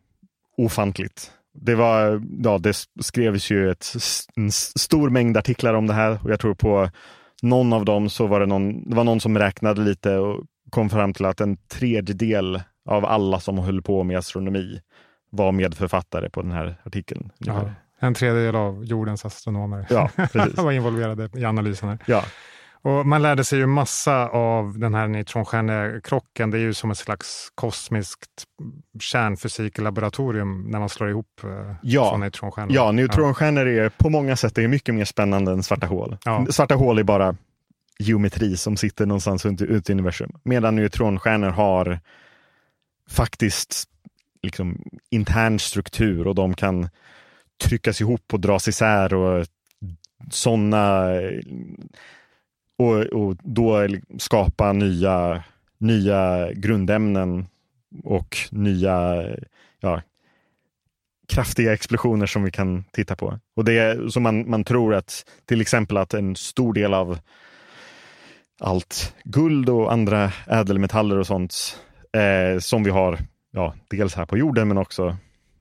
[0.56, 1.30] ofantligt.
[1.54, 3.86] Det, var, ja, det skrevs ju ett,
[4.36, 6.90] en stor mängd artiklar om det här och jag tror på
[7.42, 10.90] någon av dem så var det någon, det var någon som räknade lite och kom
[10.90, 14.80] fram till att en tredjedel av alla som höll på med astronomi
[15.32, 17.30] var medförfattare på den här artikeln.
[17.38, 20.56] Ja, en tredjedel av jordens astronomer Ja, precis.
[20.56, 21.88] var involverade i analysen.
[21.88, 21.98] Här.
[22.06, 22.24] Ja,
[22.82, 26.50] Och man lärde sig ju massa av den här neutronstjärnekrocken.
[26.50, 28.44] Det är ju som ett slags kosmiskt
[29.00, 32.16] kärnfysiklaboratorium när man slår ihop eh, Ja.
[32.16, 32.74] neutronstjärnor.
[32.74, 36.16] ja neutronstjärnor är på många sätt är mycket mer spännande än svarta hål.
[36.24, 36.46] Ja.
[36.50, 37.36] Svarta hål är bara
[37.98, 40.32] geometri som sitter någonstans ute i universum.
[40.42, 42.00] Medan neutronstjärnor har
[43.10, 43.88] faktiskt
[44.42, 46.88] liksom intern struktur och de kan
[47.64, 49.46] tryckas ihop och dras isär och
[50.30, 51.08] sådana
[52.78, 53.88] och, och då
[54.18, 55.44] skapa nya,
[55.78, 57.46] nya grundämnen
[58.04, 59.26] och nya
[59.80, 60.02] ja,
[61.28, 63.38] kraftiga explosioner som vi kan titta på.
[63.56, 67.18] Och det är så man, man tror att till exempel att en stor del av
[68.60, 71.78] allt guld och andra ädelmetaller och sånt
[72.12, 73.18] eh, som vi har,
[73.52, 75.16] ja, dels här på jorden men också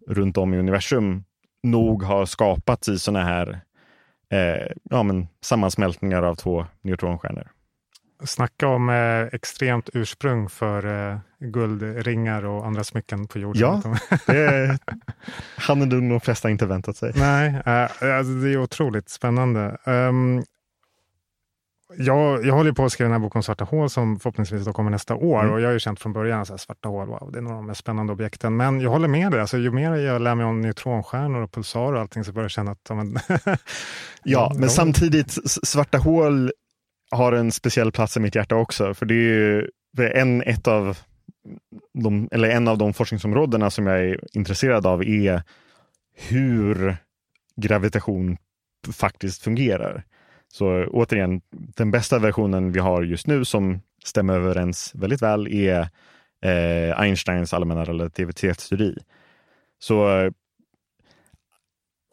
[0.07, 1.23] runt om i universum,
[1.63, 3.61] nog har skapats i sådana här
[4.31, 7.51] eh, ja, men sammansmältningar av två neutronstjärnor.
[8.23, 13.61] Snacka om eh, extremt ursprung för eh, guldringar och andra smycken på jorden.
[13.61, 13.81] Ja,
[14.25, 14.79] det
[15.57, 17.11] hade nog de flesta inte väntat sig.
[17.15, 19.77] Nej, eh, alltså det är otroligt spännande.
[19.85, 20.43] Um,
[21.97, 24.73] jag, jag håller på att skriva den här boken om svarta hål som förhoppningsvis då
[24.73, 25.39] kommer nästa år.
[25.41, 25.53] Mm.
[25.53, 27.61] Och jag har ju känt från början att svarta hål, wow, det är några av
[27.61, 28.57] de mest spännande objekten.
[28.57, 31.93] Men jag håller med dig, alltså, ju mer jag lär mig om neutronstjärnor och pulsarer
[31.93, 32.81] och allting så börjar jag känna att...
[32.89, 33.17] Ja, men,
[34.23, 35.37] ja, men samtidigt,
[35.67, 36.51] svarta hål
[37.11, 38.93] har en speciell plats i mitt hjärta också.
[38.93, 40.97] För det är ju en, ett av
[41.93, 45.43] de, eller en av de forskningsområdena som jag är intresserad av är
[46.13, 46.97] hur
[47.55, 48.37] gravitation
[48.93, 50.03] faktiskt fungerar.
[50.51, 55.47] Så eh, återigen, den bästa versionen vi har just nu som stämmer överens väldigt väl
[55.47, 55.79] är
[56.45, 58.97] eh, Einsteins allmänna relativitetsteori.
[59.79, 60.31] Så eh,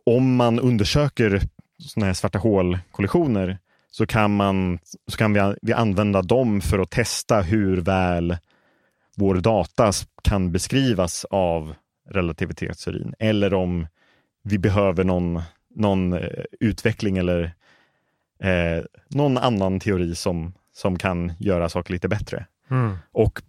[0.06, 1.40] om man undersöker
[1.78, 3.58] sådana här svarta hål-kollisioner
[3.90, 8.36] så kan, man, så kan vi, vi använda dem för att testa hur väl
[9.16, 11.74] vår data kan beskrivas av
[12.10, 13.86] relativitetsteorin eller om
[14.42, 15.42] vi behöver någon,
[15.74, 17.54] någon eh, utveckling eller
[18.40, 22.46] eh, någon annan teori som, som kan göra saker lite bättre.
[22.70, 22.96] Mm.
[23.12, 23.42] Och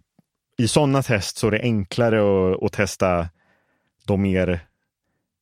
[0.58, 3.28] i sådana test så är det enklare att, att testa
[4.06, 4.60] de mer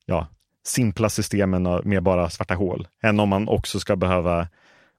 [0.05, 0.27] ja,
[0.65, 4.47] simpla systemen med bara svarta hål än om man också ska behöva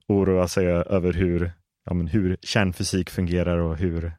[0.07, 1.51] oroa sig över hur,
[1.85, 4.13] ja, men hur kärnfysik fungerar och hur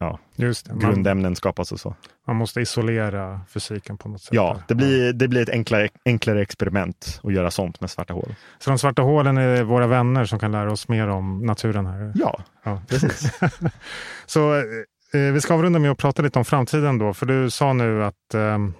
[0.00, 0.74] ja, Just det.
[0.80, 1.94] grundämnen skapas och så.
[2.26, 4.34] Man måste isolera fysiken på något sätt.
[4.34, 8.34] Ja, det blir, det blir ett enklare, enklare experiment att göra sånt med svarta hål.
[8.58, 12.12] Så de svarta hålen är våra vänner som kan lära oss mer om naturen här?
[12.14, 12.82] Ja, ja.
[12.88, 13.32] precis.
[14.26, 14.62] så eh,
[15.32, 18.34] vi ska avrunda med att prata lite om framtiden då, för du sa nu att
[18.34, 18.74] ehm,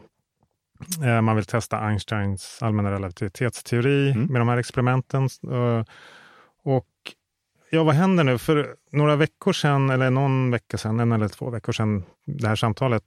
[1.05, 4.27] eh, man vill testa Einsteins allmänna relativitetsteori mm.
[4.27, 5.29] med de här experimenten.
[5.51, 5.85] Uh,
[6.65, 6.87] och
[7.71, 8.39] Ja, vad händer nu?
[8.39, 12.57] För några veckor sedan, eller någon vecka sedan, en eller två veckor sedan, det här
[12.57, 13.05] samtalet,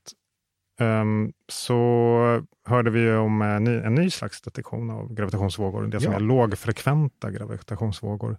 [0.80, 5.88] um, så hörde vi om en ny, en ny slags detektion av gravitationsvågor.
[5.88, 6.18] Det som ja.
[6.18, 8.38] är lågfrekventa gravitationsvågor.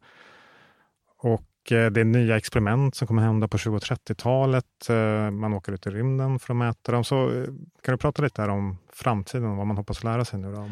[1.19, 4.89] Och eh, det är nya experiment som kommer hända på 20 och 30-talet.
[4.89, 7.05] Eh, man åker ut i rymden för att mäta dem.
[7.05, 7.45] Så eh,
[7.83, 10.53] kan du prata lite här om framtiden och vad man hoppas lära sig nu?
[10.53, 10.71] Då?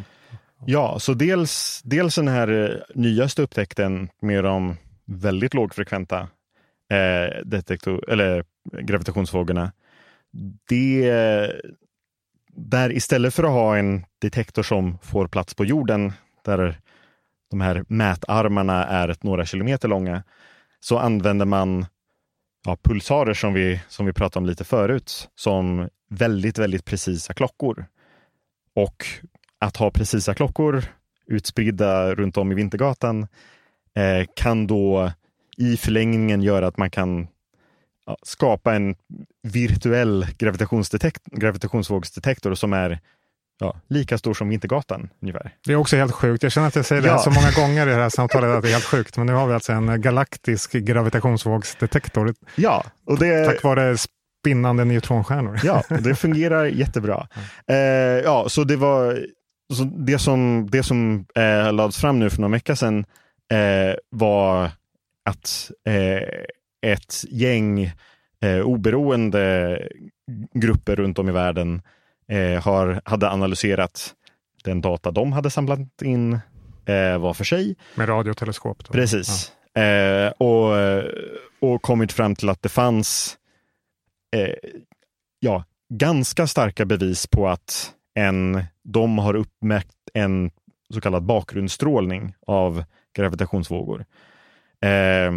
[0.67, 4.77] Ja, så dels, dels den här nyaste upptäckten med de
[5.19, 6.29] väldigt lågfrekventa
[6.91, 8.45] eh, detektor, eller
[8.83, 9.73] gravitationsvågorna.
[10.69, 11.13] Det,
[12.53, 16.13] där istället för att ha en detektor som får plats på jorden,
[16.45, 16.77] där
[17.51, 20.23] de här mätarmarna är några kilometer långa,
[20.81, 21.87] så använder man
[22.65, 27.87] ja, pulsarer som vi, som vi pratade om lite förut, som väldigt, väldigt precisa klockor.
[28.75, 29.07] Och
[29.59, 30.85] att ha precisa klockor
[31.27, 33.27] utspridda runt om i Vintergatan
[33.97, 35.13] eh, kan då
[35.57, 37.29] i förlängningen göra att man kan
[38.07, 38.95] ja, skapa en
[39.43, 43.01] virtuell gravitationsvågsdetektor som är
[43.61, 45.55] ja, lika stor som Vintergatan ungefär.
[45.67, 46.43] Det är också helt sjukt.
[46.43, 47.19] Jag känner att jag säger det ja.
[47.19, 49.17] så många gånger i det här samtalet att det är helt sjukt.
[49.17, 52.35] Men nu har vi alltså en galaktisk gravitationsvågsdetektor.
[52.55, 53.47] Ja, och det...
[53.47, 53.97] Tack vare
[54.43, 55.61] spinnande neutronstjärnor.
[55.63, 57.29] Ja, det fungerar jättebra.
[57.67, 57.77] Eh,
[58.25, 59.27] ja, så det var
[59.75, 63.05] så det som, det som eh, lades fram nu för några veckor sedan
[63.53, 64.71] eh, var
[65.25, 66.23] att eh,
[66.87, 67.93] ett gäng
[68.41, 69.79] eh, oberoende
[70.55, 71.83] grupper runt om i världen
[72.29, 74.15] eh, har, hade analyserat
[74.65, 76.33] den data de hade samlat in
[76.87, 77.77] eh, var för sig.
[77.95, 78.85] Med radioteleskop?
[78.85, 78.93] Då.
[78.93, 79.53] Precis.
[79.75, 80.31] Ja.
[80.31, 80.77] Och,
[81.61, 83.39] och kommit fram till att det fanns
[85.41, 90.51] ja, ganska starka bevis på att en, de har uppmätt en
[90.95, 92.85] så kallad bakgrundsstrålning av
[93.15, 94.05] gravitationsvågor.
[94.81, 95.33] Eh,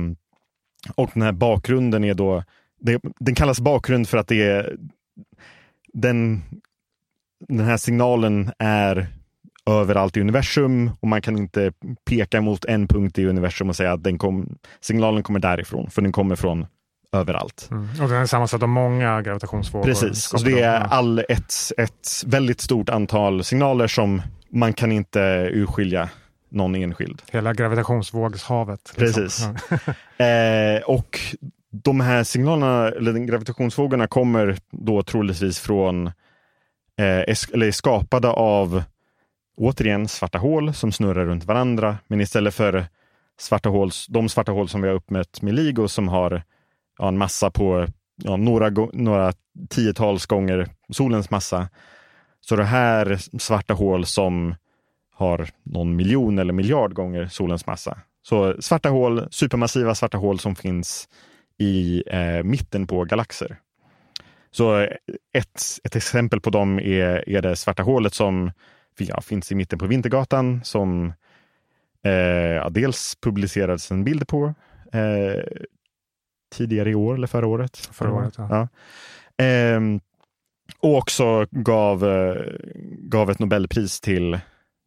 [0.95, 2.43] och den här bakgrunden är då,
[2.79, 4.77] det, den kallas bakgrund för att det är
[5.93, 6.41] den,
[7.47, 9.07] den här signalen är
[9.65, 11.71] överallt i universum och man kan inte
[12.09, 16.01] peka mot en punkt i universum och säga att den kom, signalen kommer därifrån, för
[16.01, 16.65] den kommer från
[17.11, 17.67] överallt.
[17.71, 17.89] Mm.
[18.01, 19.85] Och den är sammansatt av många gravitationsvågor?
[19.85, 25.49] Precis, så det är all ett, ett väldigt stort antal signaler som man kan inte
[25.53, 26.09] urskilja
[26.55, 27.21] någon enskild.
[27.31, 28.93] Hela gravitationsvågshavet.
[28.97, 29.23] Liksom.
[29.23, 29.47] Precis.
[30.17, 30.25] Ja.
[30.25, 31.19] eh, och
[31.83, 38.83] de här signalerna, eller gravitationsvågorna kommer då troligtvis från, eh, eller är skapade av
[39.57, 41.97] återigen svarta hål som snurrar runt varandra.
[42.07, 42.85] Men istället för
[43.39, 46.43] svarta hål, de svarta hål som vi har uppmätt med LIGO som har
[46.97, 49.33] ja, en massa på ja, några, några
[49.69, 51.69] tiotals gånger solens massa.
[52.41, 54.55] Så det här svarta hål som
[55.15, 57.97] har någon miljon eller miljard gånger solens massa.
[58.23, 61.09] Så svarta hål, supermassiva svarta hål som finns
[61.57, 63.57] i eh, mitten på galaxer.
[64.51, 64.77] Så
[65.33, 68.51] ett, ett exempel på dem är, är det svarta hålet som
[68.97, 71.13] ja, finns i mitten på Vintergatan som
[72.03, 74.53] eh, dels publicerades en bild på
[74.93, 75.43] eh,
[76.55, 77.77] tidigare i år eller förra året.
[77.77, 78.47] Förra året, ja.
[79.37, 79.45] ja.
[79.45, 79.81] Eh,
[80.79, 82.35] och också gav, eh,
[82.99, 84.39] gav ett Nobelpris till,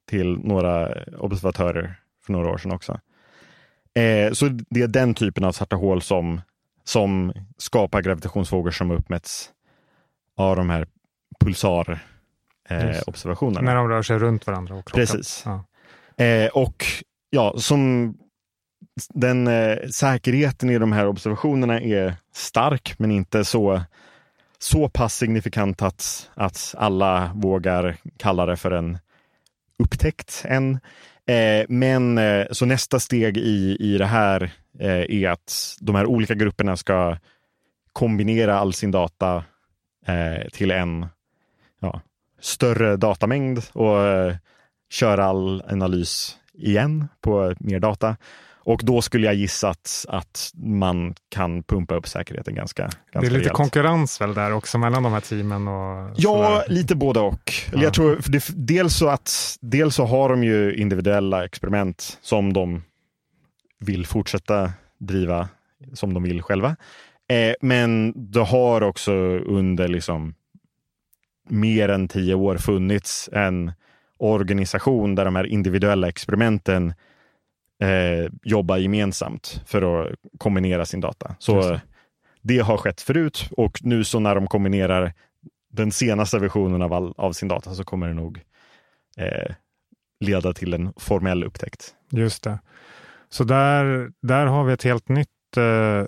[0.09, 1.95] till några observatörer
[2.27, 3.01] för några år sedan också.
[3.95, 6.41] Eh, så det är den typen av svarta hål som,
[6.85, 9.51] som skapar gravitationsvågor som uppmätts
[10.37, 10.87] av de här
[11.41, 13.61] pulsarobservationerna.
[13.61, 14.75] Eh, När de rör sig runt varandra.
[14.75, 15.45] Och Precis.
[15.47, 15.65] Ja.
[16.25, 16.85] Eh, och
[17.31, 18.15] ja, som
[19.15, 23.83] den eh, säkerheten i de här observationerna är stark, men inte så,
[24.59, 28.99] så pass signifikant att, att alla vågar kalla det för en
[29.79, 30.81] upptäckt än.
[31.26, 34.43] Eh, men eh, så nästa steg i, i det här
[34.79, 37.16] eh, är att de här olika grupperna ska
[37.93, 39.45] kombinera all sin data
[40.07, 41.07] eh, till en
[41.81, 42.01] ja,
[42.41, 44.37] större datamängd och eh,
[44.91, 48.16] köra all analys igen på mer data.
[48.69, 53.19] Och då skulle jag gissa att, att man kan pumpa upp säkerheten ganska, ganska Det
[53.19, 53.53] är lite rejält.
[53.53, 55.69] konkurrens väl där också mellan de här teamen?
[55.69, 56.64] Och ja, sådär.
[56.69, 57.53] lite både och.
[57.73, 57.83] Ja.
[57.83, 62.83] Jag tror, det, dels, så att, dels så har de ju individuella experiment som de
[63.81, 65.49] vill fortsätta driva
[65.93, 66.77] som de vill själva.
[67.29, 70.35] Eh, men det har också under liksom
[71.49, 73.73] mer än tio år funnits en
[74.19, 76.95] organisation där de här individuella experimenten
[77.81, 81.37] eh, jobbar gemensamt för att kombinera sin data.
[81.39, 81.81] Så
[82.43, 85.12] det har skett förut och nu så när de kombinerar
[85.72, 88.41] den senaste versionen av, all, av sin data så kommer det nog
[89.16, 89.55] eh,
[90.20, 91.95] leda till en formell upptäckt.
[92.11, 92.59] Just det.
[93.29, 96.05] Så där, där har vi ett helt nytt eh,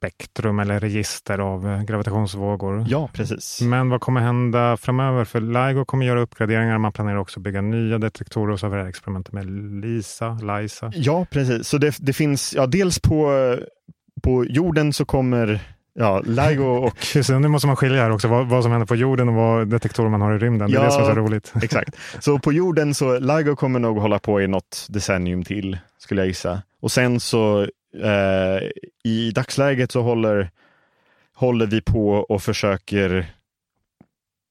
[0.00, 2.84] spektrum eller register av eh, gravitationsvågor.
[2.88, 3.60] Ja, precis.
[3.60, 5.24] Men vad kommer hända framöver?
[5.24, 6.78] För LIGO kommer göra uppgraderingar.
[6.78, 9.46] Man planerar också att bygga nya detektorer och så har vi det här experimentet med
[9.84, 10.38] LISA.
[10.42, 10.92] LISA.
[10.94, 11.68] Ja, precis.
[11.68, 13.56] Så det, det finns, ja, dels på,
[14.22, 15.60] på jorden så kommer
[15.94, 16.96] Ja, LIGO och...
[17.14, 19.34] Just det, nu måste man skilja här också, vad, vad, som händer på jorden och
[19.34, 20.70] vad detektorer man har i rymden.
[20.70, 21.52] Det är ja, det som är så roligt.
[21.62, 21.96] Exakt.
[22.18, 26.28] Så på jorden så LIGO kommer nog hålla på i något decennium till, skulle jag
[26.28, 26.62] gissa.
[26.80, 28.70] Och sen så Eh,
[29.04, 30.50] I dagsläget så håller,
[31.34, 33.26] håller vi på och försöker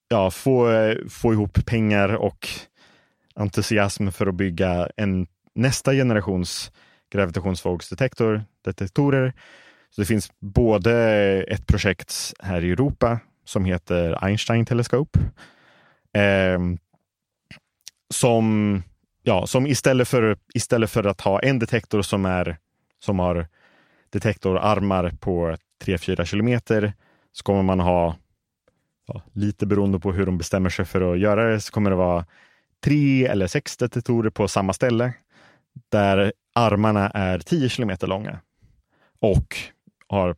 [0.09, 2.49] ja, få, få ihop pengar och
[3.35, 6.71] entusiasm för att bygga en nästa generations
[7.11, 9.33] gravitationsvågsdetektor, detektorer.
[9.89, 10.93] Så det finns både
[11.43, 15.19] ett projekt här i Europa som heter Einstein Telescope.
[16.13, 16.59] Eh,
[18.13, 18.83] som,
[19.23, 22.57] ja, som istället, för, istället för att ha en detektor som är
[22.99, 23.47] som har
[24.09, 26.93] detektorarmar på 3-4 kilometer
[27.31, 28.15] så kommer man ha,
[29.07, 31.95] ja, lite beroende på hur de bestämmer sig för att göra det, så kommer det
[31.95, 32.25] vara
[32.83, 35.13] tre eller sex detektorer på samma ställe
[35.89, 38.39] där armarna är 10 kilometer långa
[39.19, 39.57] och
[40.07, 40.35] har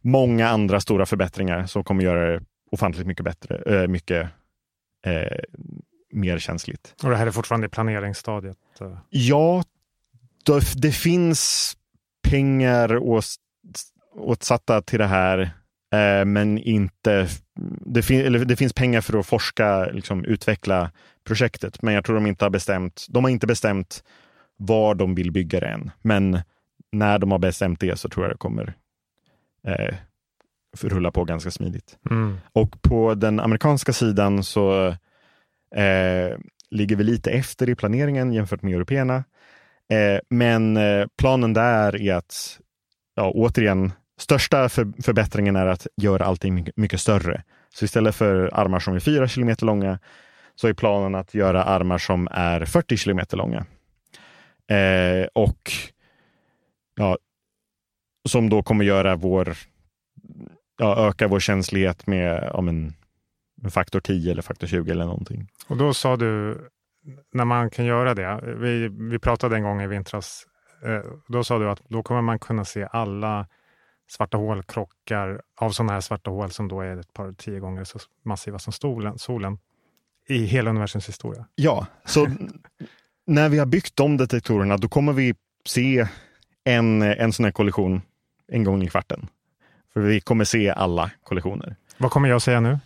[0.00, 4.28] många andra stora förbättringar som kommer göra det ofantligt mycket bättre, äh, mycket
[5.06, 5.38] äh,
[6.12, 6.94] mer känsligt.
[7.02, 8.56] Och det här är fortfarande i planeringsstadiet?
[9.10, 9.64] Ja,
[10.76, 11.76] det finns
[12.32, 13.24] pengar åt,
[14.14, 15.38] åtsatta till det här,
[15.94, 17.28] eh, men inte...
[17.86, 20.90] Det, fin, eller det finns pengar för att forska, liksom, utveckla
[21.24, 23.06] projektet, men jag tror de inte har bestämt.
[23.08, 24.04] De har inte bestämt
[24.56, 26.40] var de vill bygga det än, men
[26.92, 28.74] när de har bestämt det så tror jag det kommer
[29.66, 29.94] eh,
[30.82, 31.98] rulla på ganska smidigt.
[32.10, 32.36] Mm.
[32.52, 34.88] Och på den amerikanska sidan så
[35.76, 36.38] eh,
[36.70, 39.24] ligger vi lite efter i planeringen jämfört med européerna.
[39.90, 42.60] Eh, men eh, planen där är att,
[43.14, 47.42] ja, återigen, största för, förbättringen är att göra allting mycket, mycket, större.
[47.74, 49.98] Så istället för armar som är 4 kilometer långa
[50.54, 53.66] så är planen att göra armar som är 40 kilometer långa.
[54.70, 55.72] Eh, och
[56.94, 57.18] ja,
[58.28, 59.56] som då kommer göra vår,
[60.78, 62.94] ja, öka vår känslighet med ja, men,
[63.70, 65.48] faktor 10 eller faktor 20 eller någonting.
[65.66, 66.58] Och då sa du
[67.32, 68.40] när man kan göra det.
[68.56, 70.46] Vi, vi pratade en gång i vintras.
[70.84, 73.46] Eh, då sa du att då kommer man kunna se alla
[74.10, 77.98] svarta hålkrockar av sådana här svarta hål som då är ett par tio gånger så
[78.24, 79.58] massiva som solen, solen
[80.28, 81.46] i hela universums historia.
[81.54, 82.26] Ja, så
[83.26, 85.34] när vi har byggt de detektorerna då kommer vi
[85.66, 86.06] se
[86.64, 88.02] en, en sån här kollision
[88.48, 89.28] en gång i kvarten.
[89.92, 91.76] För vi kommer se alla kollisioner.
[91.98, 92.78] Vad kommer jag säga nu?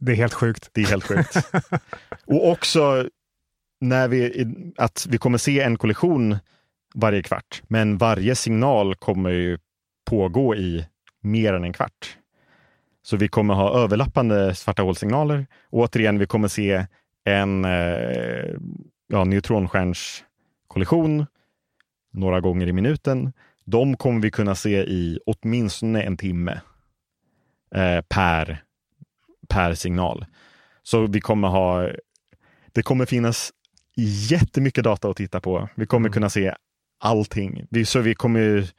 [0.00, 0.68] Det är helt sjukt.
[0.72, 1.36] Det är helt sjukt.
[2.26, 3.08] och också
[3.80, 6.36] när vi, att vi kommer se en kollision
[6.94, 9.58] varje kvart, men varje signal kommer ju
[10.04, 10.86] pågå i
[11.20, 12.18] mer än en kvart.
[13.02, 15.46] Så vi kommer ha överlappande svarta hålsignaler.
[15.70, 16.86] Återigen, vi kommer se
[17.24, 18.54] en eh,
[19.08, 21.26] ja, neutronstjärnskollision
[22.12, 23.32] några gånger i minuten.
[23.64, 26.60] De kommer vi kunna se i åtminstone en timme
[27.74, 28.63] eh, per,
[29.48, 30.26] per signal.
[30.82, 31.88] Så vi kommer ha,
[32.72, 33.52] det kommer finnas
[34.30, 35.68] jättemycket data att titta på.
[35.74, 36.12] Vi kommer mm.
[36.12, 36.54] kunna se
[37.00, 37.66] allting.
[37.70, 38.70] Vi, så vi kommer,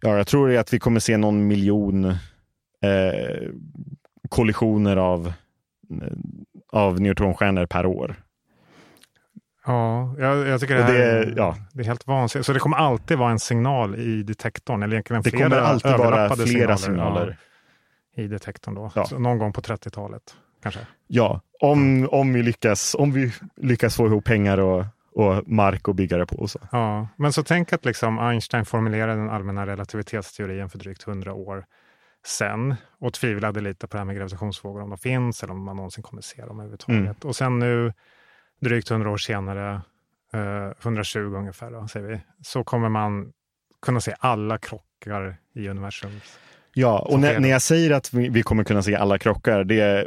[0.00, 3.48] ja, jag tror att vi kommer se någon miljon eh,
[4.28, 5.32] kollisioner av,
[6.72, 8.16] av neutronstjärnor per år.
[9.66, 11.56] Ja, jag, jag tycker det, här, det, ja.
[11.72, 12.46] det är helt vansinnigt.
[12.46, 14.82] Så det kommer alltid vara en signal i detektorn?
[14.82, 17.38] Eller egentligen det kommer alltid vara flera signaler, signaler.
[18.18, 18.92] I detektorn då.
[18.94, 19.06] Ja.
[19.18, 20.80] någon gång på 30-talet kanske?
[21.06, 25.94] Ja, om, om, vi lyckas, om vi lyckas få ihop pengar och, och mark och
[25.94, 26.48] bygga det på.
[26.48, 26.58] Så.
[26.72, 31.64] Ja, men så tänk att liksom Einstein formulerade den allmänna relativitetsteorin för drygt hundra år
[32.26, 35.76] sen och tvivlade lite på det här med gravitationsvågor, om de finns eller om man
[35.76, 37.02] någonsin kommer se dem överhuvudtaget.
[37.02, 37.16] Mm.
[37.24, 37.92] Och sen nu
[38.60, 39.82] drygt 100 år senare,
[40.32, 43.32] eh, 120 ungefär, då, säger vi, så kommer man
[43.82, 46.20] kunna se alla krockar i universum.
[46.74, 50.06] Ja, och när, när, jag säger att vi, vi, kommer kunna se alla krockar, det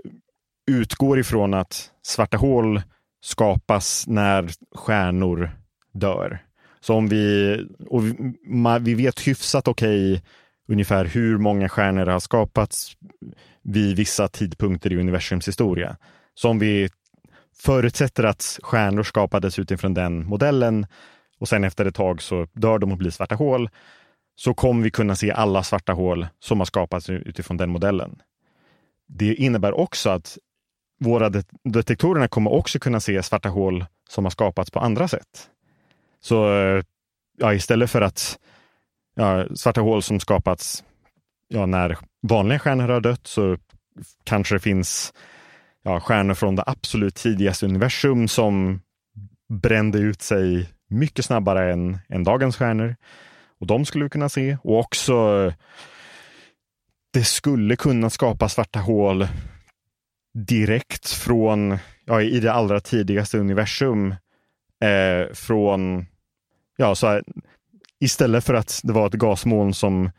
[0.71, 2.81] utgår ifrån att svarta hål
[3.21, 5.51] skapas när stjärnor
[5.93, 6.39] dör.
[6.79, 7.57] Så om vi,
[7.89, 8.13] och vi,
[8.81, 10.21] vi vet hyfsat okej okay,
[10.67, 12.97] ungefär hur många stjärnor har skapats
[13.63, 15.97] vid vissa tidpunkter i universums historia.
[16.33, 16.89] Så om vi
[17.57, 20.87] förutsätter att stjärnor skapades utifrån den modellen
[21.39, 23.69] och sen efter ett tag så dör de och blir svarta hål,
[24.43, 28.21] så kommer vi kunna se alla svarta hål som har skapats utifrån den modellen.
[29.07, 30.37] Det innebär också att
[30.99, 31.29] våra
[31.63, 35.49] detektorerna kommer också kunna se svarta hål som har skapats på andra sätt.
[36.21, 36.35] Så
[37.37, 38.39] ja, istället för att
[39.15, 40.83] ja, svarta hål som skapats
[41.47, 43.57] ja, när vanliga stjärnor har dött så
[44.23, 45.13] kanske det finns
[45.83, 48.81] ja, stjärnor från det absolut tidigaste universum som
[49.49, 52.95] brände ut sig mycket snabbare än, än dagens stjärnor.
[53.61, 54.57] Och de skulle vi kunna se.
[54.63, 55.13] Och också
[57.13, 59.27] det skulle kunna skapa svarta hål
[60.33, 64.15] direkt från, ja, i det allra tidigaste universum.
[64.83, 66.05] Eh, från,
[66.77, 67.23] ja, så här,
[67.99, 70.11] istället för att det var ett gasmoln som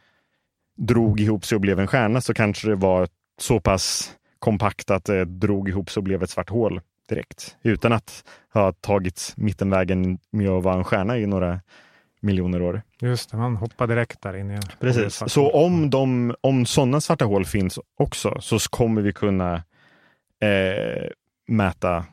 [0.77, 3.09] drog ihop sig och blev en stjärna så kanske det var
[3.41, 7.57] så pass kompakt att det drog ihop sig och blev ett svart hål direkt.
[7.63, 11.61] Utan att ha tagit mittenvägen med att vara en stjärna i några
[12.23, 12.83] miljoner år.
[13.01, 17.25] Just det, man hoppar direkt där in i Precis, så om, de, om sådana svarta
[17.25, 19.55] hål finns också så kommer vi kunna
[20.41, 21.11] eh,
[21.49, 22.05] mäta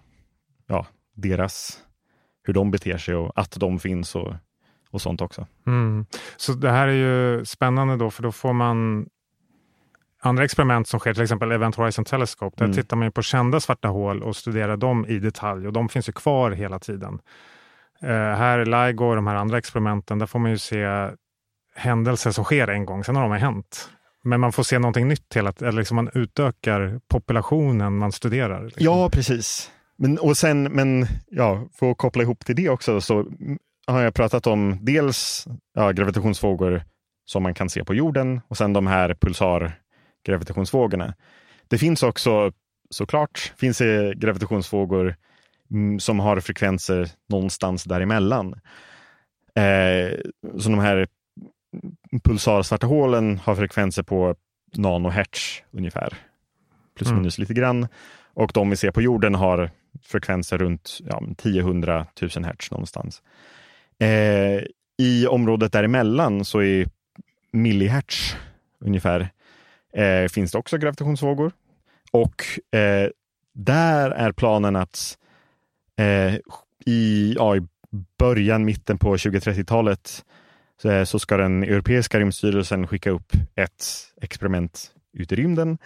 [0.67, 0.85] ja,
[1.15, 1.79] deras,
[2.43, 4.33] hur de beter sig och att de finns och,
[4.89, 5.47] och sånt också.
[5.67, 6.05] Mm.
[6.37, 9.09] Så det här är ju spännande då, för då får man
[10.21, 12.75] andra experiment som sker, till exempel Event Horizon Telescope, där mm.
[12.75, 16.13] tittar man på kända svarta hål och studerar dem i detalj och de finns ju
[16.13, 17.19] kvar hela tiden.
[18.03, 21.09] Uh, här i LIGO och de här andra experimenten, där får man ju se
[21.75, 23.89] händelser som sker en gång, sen har de hänt.
[24.23, 28.63] Men man får se någonting nytt hela tiden, liksom man utökar populationen man studerar.
[28.63, 28.85] Liksom.
[28.85, 29.71] Ja, precis.
[29.97, 33.25] Men, och sen, men ja, för att koppla ihop till det också, så
[33.87, 36.83] har jag pratat om dels ja, gravitationsvågor
[37.25, 41.13] som man kan se på jorden och sen de här pulsargravitationsvågorna.
[41.67, 42.51] Det finns också
[42.89, 45.15] såklart finns det gravitationsvågor
[45.99, 48.53] som har frekvenser någonstans däremellan.
[49.55, 50.19] Eh,
[50.59, 51.07] så de här
[52.23, 54.35] pulsarsvarta hålen har frekvenser på
[54.75, 56.13] nanohertz ungefär.
[56.95, 57.43] Plus minus mm.
[57.43, 57.87] lite grann.
[58.33, 59.71] Och de vi ser på jorden har
[60.01, 62.05] frekvenser runt ja, 10-100
[62.37, 63.21] 000 hertz någonstans.
[63.99, 64.63] Eh,
[64.97, 66.87] I området däremellan så är
[67.51, 68.35] millihertz
[68.79, 69.29] ungefär
[69.93, 71.51] eh, finns det också gravitationsvågor.
[72.11, 72.43] Och
[72.79, 73.09] eh,
[73.53, 75.17] där är planen att
[75.99, 76.35] eh,
[76.85, 77.61] i, ja, i
[78.17, 80.25] början, mitten på 2030-talet
[80.81, 83.85] så, eh, så ska den europeiska rymdstyrelsen skicka upp ett
[84.21, 85.77] experiment ut i rymden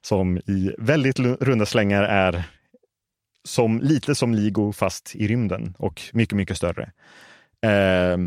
[0.00, 2.44] som i väldigt runda slängar är
[3.44, 6.92] som, lite som LIGO fast i rymden och mycket, mycket större.
[7.62, 8.18] Eh,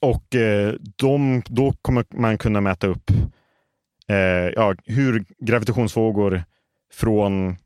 [0.00, 3.10] och eh, de, då kommer man kunna mäta upp
[4.08, 4.16] eh,
[4.54, 6.44] ja, hur gravitationsvågor
[6.92, 7.56] från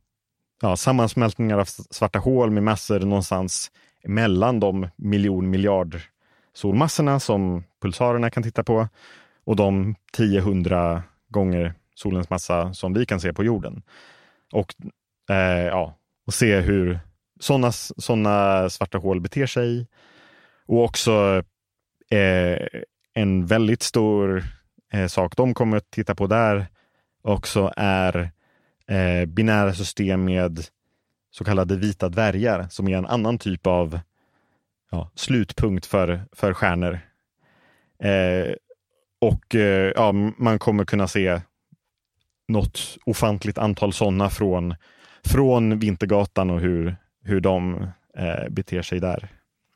[0.63, 3.71] ja, sammansmältningar av svarta hål med massor någonstans
[4.05, 6.01] mellan de miljon miljard
[6.53, 8.89] solmassorna som pulsarerna kan titta på
[9.45, 13.83] och de 10-100 gånger solens massa som vi kan se på jorden.
[14.53, 14.75] Och,
[15.31, 17.01] eh, ja, och se hur
[17.41, 19.87] sådana såna svarta hål beter sig.
[20.67, 21.43] Och också
[22.11, 22.67] eh,
[23.15, 24.45] en väldigt stor
[24.93, 26.67] eh, sak de kommer att titta på där
[27.23, 28.31] också är
[28.89, 30.65] eh, binära system med
[31.31, 34.01] så kallade vita dvärgar som är en annan typ av
[34.91, 36.99] ja, slutpunkt för, för stjärnor.
[38.03, 38.55] Eh,
[39.21, 41.41] och eh, ja, man kommer kunna se
[42.49, 44.75] något ofantligt antal sådana från,
[45.25, 49.29] från Vintergatan och hur, hur de eh, beter sig där.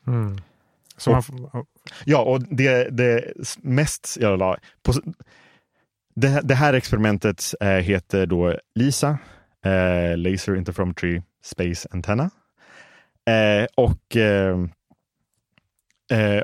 [0.07, 0.37] Mm.
[1.07, 1.25] Och,
[2.05, 4.93] ja, och det, det mest, ja, på,
[6.15, 9.19] det, det, här experimentet äh, heter då LISA,
[9.65, 12.31] äh, Laser Interferometry Space Antenna.
[13.27, 14.17] Äh, och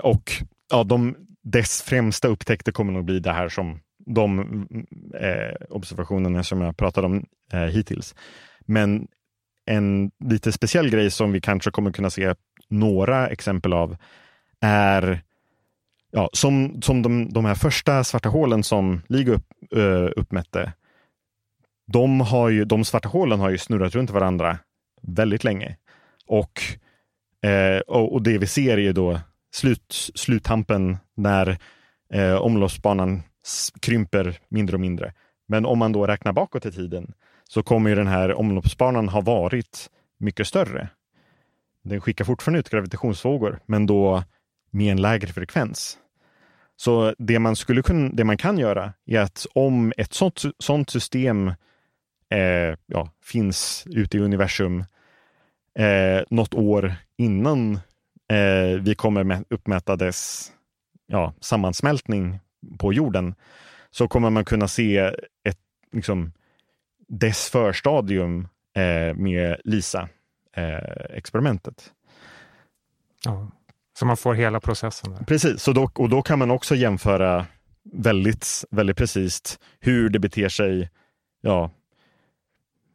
[0.02, 0.32] och
[0.70, 4.66] ja, de, dess främsta upptäckter kommer nog bli det här som de
[5.70, 8.14] observationerna som jag pratade om eh, hittills.
[8.60, 9.08] Men
[9.66, 12.34] en lite speciell grej som vi kanske kommer kunna se
[12.68, 13.96] några exempel av
[14.60, 15.22] är
[16.10, 20.72] ja, som, som de, de här första svarta hålen som LIGO upp, uh, uppmätte.
[21.86, 24.58] De, har ju, de svarta hålen har ju snurrat runt varandra
[25.02, 25.76] väldigt länge.
[26.26, 26.62] Och,
[27.46, 29.20] uh, och, och, det vi ser är ju då
[29.54, 31.58] slut, sluttampen när
[32.14, 33.22] uh, omloppsbanan
[33.80, 35.12] krymper mindre och mindre.
[35.48, 37.12] Men om man då räknar bakåt i tiden
[37.48, 40.88] så kommer ju den här omloppsbanan ha varit mycket större.
[41.84, 44.24] Den skickar fortfarande ut gravitationsvågor, men då
[44.70, 45.98] med en lägre frekvens.
[46.76, 50.90] Så det man, skulle kunna, det man kan göra är att om ett sånt, sånt
[50.90, 51.48] system
[52.30, 54.84] eh, ja, finns ute i universum
[55.78, 57.74] eh, något år innan
[58.28, 60.52] eh, vi kommer uppmäta dess
[61.06, 62.40] ja, sammansmältning
[62.78, 63.34] på jorden
[63.90, 64.98] så kommer man kunna se
[65.44, 65.60] ett,
[65.92, 66.32] liksom,
[67.08, 71.84] dess förstadium eh, med LISA-experimentet.
[71.86, 71.92] Eh,
[73.24, 73.50] ja.
[73.98, 75.12] Så man får hela processen?
[75.12, 75.24] Där.
[75.24, 77.46] Precis, så då, och då kan man också jämföra
[77.92, 80.90] väldigt, väldigt precis hur det beter sig
[81.40, 81.70] ja,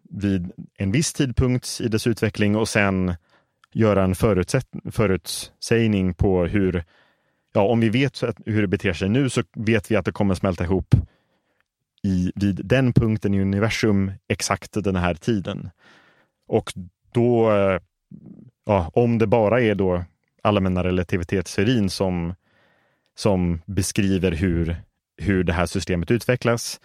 [0.10, 3.16] vid en viss tidpunkt i dess utveckling och sen
[3.74, 4.16] göra en
[4.92, 6.84] förutsägning på hur,
[7.54, 10.36] ja, om vi vet hur det beter sig nu så vet vi att det kommer
[10.36, 10.96] smälta ihop
[12.04, 15.70] i, vid den punkten i universum exakt den här tiden.
[16.48, 16.74] Och
[17.12, 17.80] då, eh,
[18.66, 20.04] ja, om det bara är då
[20.44, 22.36] allmänna relativitetsteorin som,
[23.16, 24.76] som beskriver hur,
[25.18, 26.80] hur det här systemet utvecklas,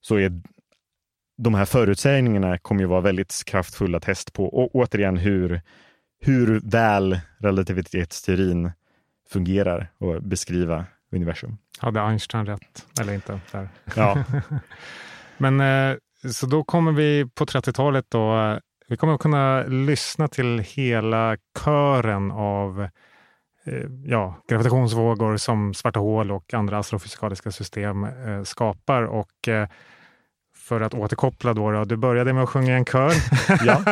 [0.00, 0.42] så är
[1.36, 5.60] de här förutsägningarna kommer ju vara väldigt kraftfulla test på och återigen hur,
[6.20, 8.72] hur väl relativitetsteorin
[9.30, 11.58] fungerar och beskriva universum.
[11.78, 13.40] Hade Einstein rätt eller inte?
[13.52, 13.68] Där.
[13.96, 14.24] Ja.
[15.38, 15.96] Men eh,
[16.32, 22.30] så då kommer vi på 30-talet då vi kommer att kunna lyssna till hela kören
[22.30, 22.88] av
[23.64, 29.02] eh, ja, gravitationsvågor som svarta hål och andra astrofysikaliska system eh, skapar.
[29.02, 29.68] Och eh,
[30.56, 33.12] för att återkoppla då, då, du började med att sjunga en kör.
[33.64, 33.84] ja,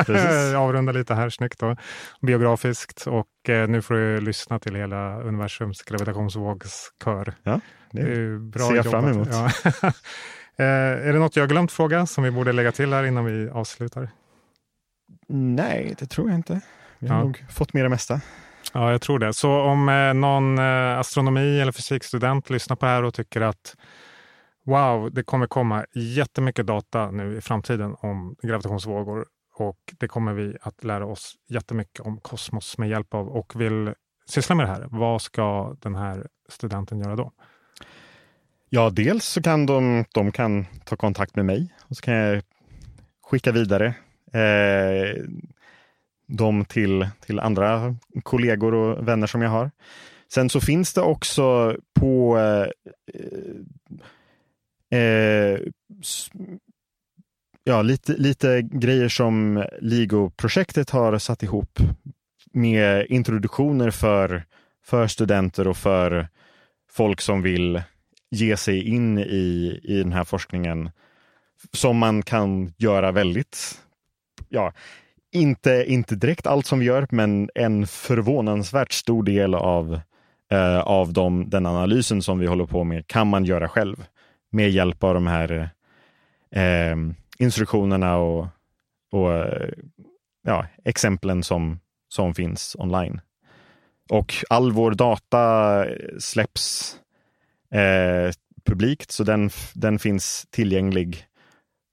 [0.59, 1.77] Avrunda lite här snyggt då,
[2.21, 3.07] biografiskt.
[3.07, 3.29] Och
[3.69, 7.35] nu får du lyssna till hela universums gravitationsvågskör.
[7.43, 7.61] Ja,
[7.91, 9.03] det, det bra ser jag jobbat.
[9.03, 9.29] fram emot.
[9.31, 9.93] Ja.
[10.65, 14.09] är det något jag glömt fråga som vi borde lägga till här innan vi avslutar?
[15.29, 16.61] Nej, det tror jag inte.
[16.99, 17.25] Vi har ja.
[17.25, 18.21] nog fått med det mesta.
[18.73, 19.33] Ja, jag tror det.
[19.33, 23.77] Så om eh, någon eh, astronomi eller fysikstudent lyssnar på det här och tycker att
[24.65, 30.57] wow, det kommer komma jättemycket data nu i framtiden om gravitationsvågor och det kommer vi
[30.61, 33.95] att lära oss jättemycket om kosmos med hjälp av och vill
[34.29, 34.87] syssla med det här.
[34.91, 37.33] Vad ska den här studenten göra då?
[38.69, 42.43] Ja, dels så kan de, de kan ta kontakt med mig och så kan jag
[43.23, 43.95] skicka vidare
[44.33, 45.25] eh,
[46.27, 49.71] dem till, till andra kollegor och vänner som jag har.
[50.33, 52.69] Sen så finns det också på eh,
[54.99, 55.61] eh,
[57.65, 61.79] ja, lite, lite grejer som LIGO-projektet har satt ihop
[62.53, 64.45] med introduktioner för,
[64.85, 66.29] för studenter och för
[66.91, 67.83] folk som vill
[68.31, 70.91] ge sig in i, i den här forskningen
[71.73, 73.83] som man kan göra väldigt
[74.53, 74.73] ja,
[75.33, 80.01] inte, inte direkt allt som vi gör, men en förvånansvärt stor del av
[80.51, 84.05] eh, av de, den analysen som vi håller på med kan man göra själv
[84.51, 85.71] med hjälp av de här
[86.55, 86.97] eh,
[87.39, 88.47] instruktionerna och,
[89.13, 89.69] och eh,
[90.43, 93.21] ja, exemplen som, som finns online.
[94.11, 96.97] Och all vår data eh, släpps
[97.71, 98.33] eh,
[98.65, 101.27] publikt, så den, den finns tillgänglig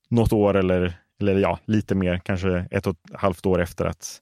[0.10, 4.22] något år eller, eller ja, lite mer, kanske ett och ett halvt år efter att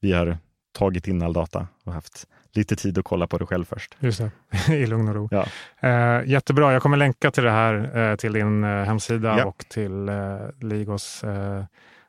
[0.00, 0.38] vi har
[0.72, 3.96] tagit in all data och haft lite tid att kolla på det själv först.
[3.98, 4.30] Just det,
[4.74, 5.28] i lugn och ro.
[5.30, 5.46] Ja.
[5.80, 9.44] Eh, jättebra, jag kommer länka till det här eh, till din eh, hemsida ja.
[9.44, 11.64] och till eh, Ligos eh,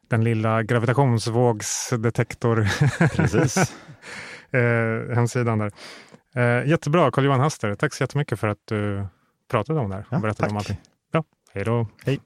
[0.09, 2.59] den lilla gravitationsvågsdetektor
[4.51, 5.71] eh, hemsidan där.
[6.65, 7.75] Jättebra, Carl-Johan Haster.
[7.75, 9.05] Tack så jättemycket för att du
[9.51, 10.51] pratade om det här och ja, berättade tack.
[10.51, 10.77] om allting.
[11.11, 11.87] Ja, hej då.
[12.05, 12.19] Hej.